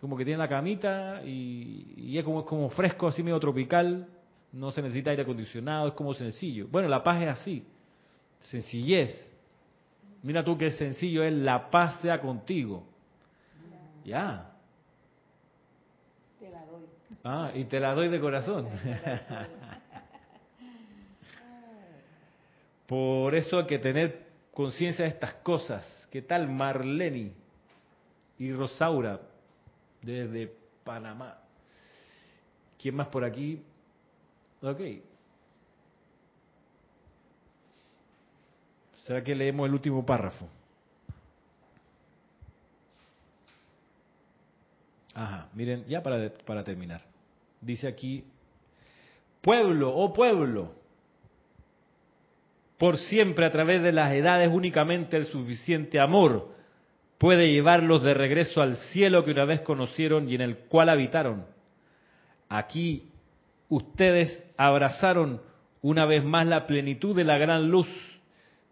[0.00, 4.06] Como que tienen la camita y, y es, como, es como fresco, así medio tropical,
[4.52, 6.68] no se necesita aire acondicionado, es como sencillo.
[6.70, 7.64] Bueno, la paz es así,
[8.40, 9.18] sencillez.
[10.22, 12.84] Mira tú qué sencillo es, la paz sea contigo.
[14.04, 14.50] Ya.
[16.38, 16.84] Te la doy.
[17.24, 18.68] Ah, y te la doy de corazón.
[22.86, 26.03] Por eso hay que tener conciencia de estas cosas.
[26.14, 27.32] ¿Qué tal Marleni
[28.38, 29.20] y Rosaura
[30.00, 30.54] desde
[30.84, 31.36] Panamá?
[32.78, 33.60] ¿Quién más por aquí?
[34.62, 34.80] Ok.
[38.94, 40.46] ¿Será que leemos el último párrafo?
[45.14, 47.02] Ajá, miren, ya para, para terminar.
[47.60, 48.24] Dice aquí,
[49.40, 50.76] pueblo, oh pueblo,
[52.78, 56.54] por siempre a través de las edades únicamente el suficiente amor
[57.18, 61.46] puede llevarlos de regreso al cielo que una vez conocieron y en el cual habitaron.
[62.48, 63.08] Aquí
[63.68, 65.40] ustedes abrazaron
[65.82, 67.88] una vez más la plenitud de la gran luz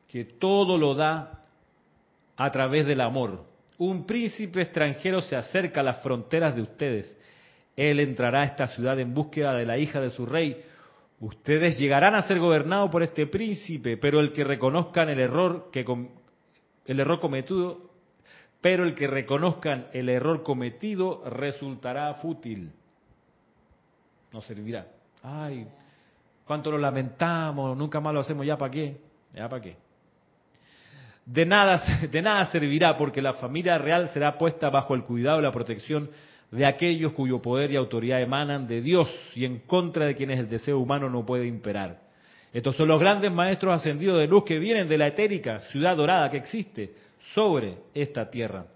[0.08, 1.42] que todo lo da
[2.36, 3.44] a través del amor.
[3.78, 7.18] Un príncipe extranjero se acerca a las fronteras de ustedes.
[7.76, 10.62] Él entrará a esta ciudad en búsqueda de la hija de su rey.
[11.22, 15.86] Ustedes llegarán a ser gobernados por este príncipe, pero el que reconozcan el error que
[16.86, 17.92] el error cometido,
[18.60, 22.72] pero el que reconozcan el error cometido resultará fútil.
[24.32, 24.88] No servirá.
[25.22, 25.68] Ay,
[26.44, 28.96] cuánto lo lamentamos, nunca más lo hacemos, ya para qué,
[29.32, 29.76] ya para qué.
[31.24, 35.44] De nada, de nada servirá porque la familia real será puesta bajo el cuidado y
[35.44, 36.10] la protección
[36.52, 40.50] de aquellos cuyo poder y autoridad emanan de Dios y en contra de quienes el
[40.50, 42.02] deseo humano no puede imperar.
[42.52, 46.30] Estos son los grandes maestros ascendidos de luz que vienen de la etérica ciudad dorada
[46.30, 46.92] que existe
[47.34, 48.66] sobre esta tierra.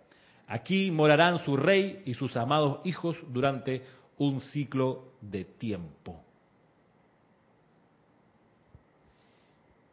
[0.48, 3.82] Aquí morarán su rey y sus amados hijos durante
[4.16, 6.22] un ciclo de tiempo.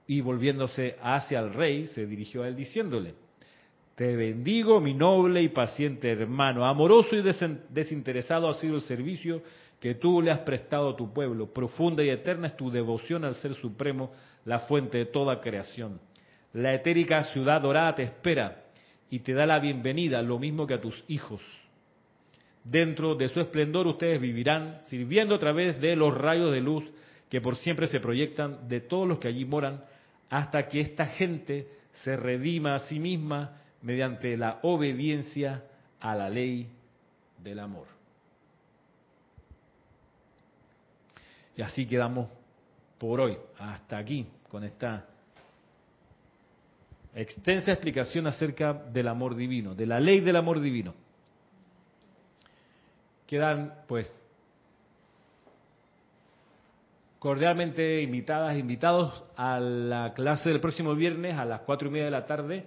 [0.07, 3.15] Y volviéndose hacia el rey, se dirigió a él diciéndole,
[3.95, 6.65] te bendigo, mi noble y paciente hermano.
[6.65, 7.21] Amoroso y
[7.69, 9.43] desinteresado ha sido el servicio
[9.79, 11.53] que tú le has prestado a tu pueblo.
[11.53, 14.11] Profunda y eterna es tu devoción al Ser Supremo,
[14.45, 15.99] la fuente de toda creación.
[16.53, 18.63] La etérica ciudad dorada te espera
[19.09, 21.41] y te da la bienvenida, lo mismo que a tus hijos.
[22.63, 26.83] Dentro de su esplendor ustedes vivirán, sirviendo a través de los rayos de luz
[27.29, 29.83] que por siempre se proyectan de todos los que allí moran,
[30.29, 31.67] hasta que esta gente
[32.03, 35.63] se redima a sí misma mediante la obediencia
[35.99, 36.67] a la ley
[37.38, 37.88] del amor.
[41.55, 42.29] Y así quedamos
[42.97, 45.05] por hoy, hasta aquí, con esta
[47.13, 50.95] extensa explicación acerca del amor divino, de la ley del amor divino.
[53.27, 54.11] Quedan, pues,
[57.19, 62.11] cordialmente invitadas, invitados a la clase del próximo viernes a las cuatro y media de
[62.11, 62.65] la tarde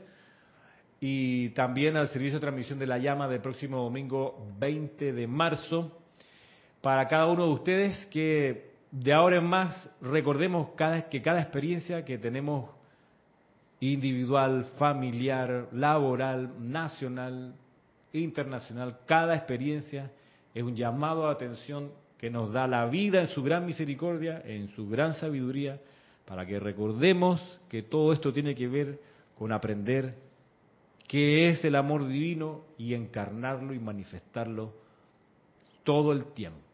[1.00, 5.92] y también al servicio de transmisión de la llama del próximo domingo 20 de marzo.
[6.80, 12.04] Para cada uno de ustedes que de ahora en más recordemos cada, que cada experiencia
[12.04, 12.70] que tenemos
[13.80, 17.54] individual, familiar, laboral, nacional,
[18.12, 20.10] internacional, cada experiencia
[20.54, 24.68] es un llamado a atención que nos da la vida en su gran misericordia, en
[24.74, 25.78] su gran sabiduría,
[26.24, 28.98] para que recordemos que todo esto tiene que ver
[29.38, 30.14] con aprender
[31.08, 34.74] qué es el amor divino y encarnarlo y manifestarlo
[35.84, 36.65] todo el tiempo.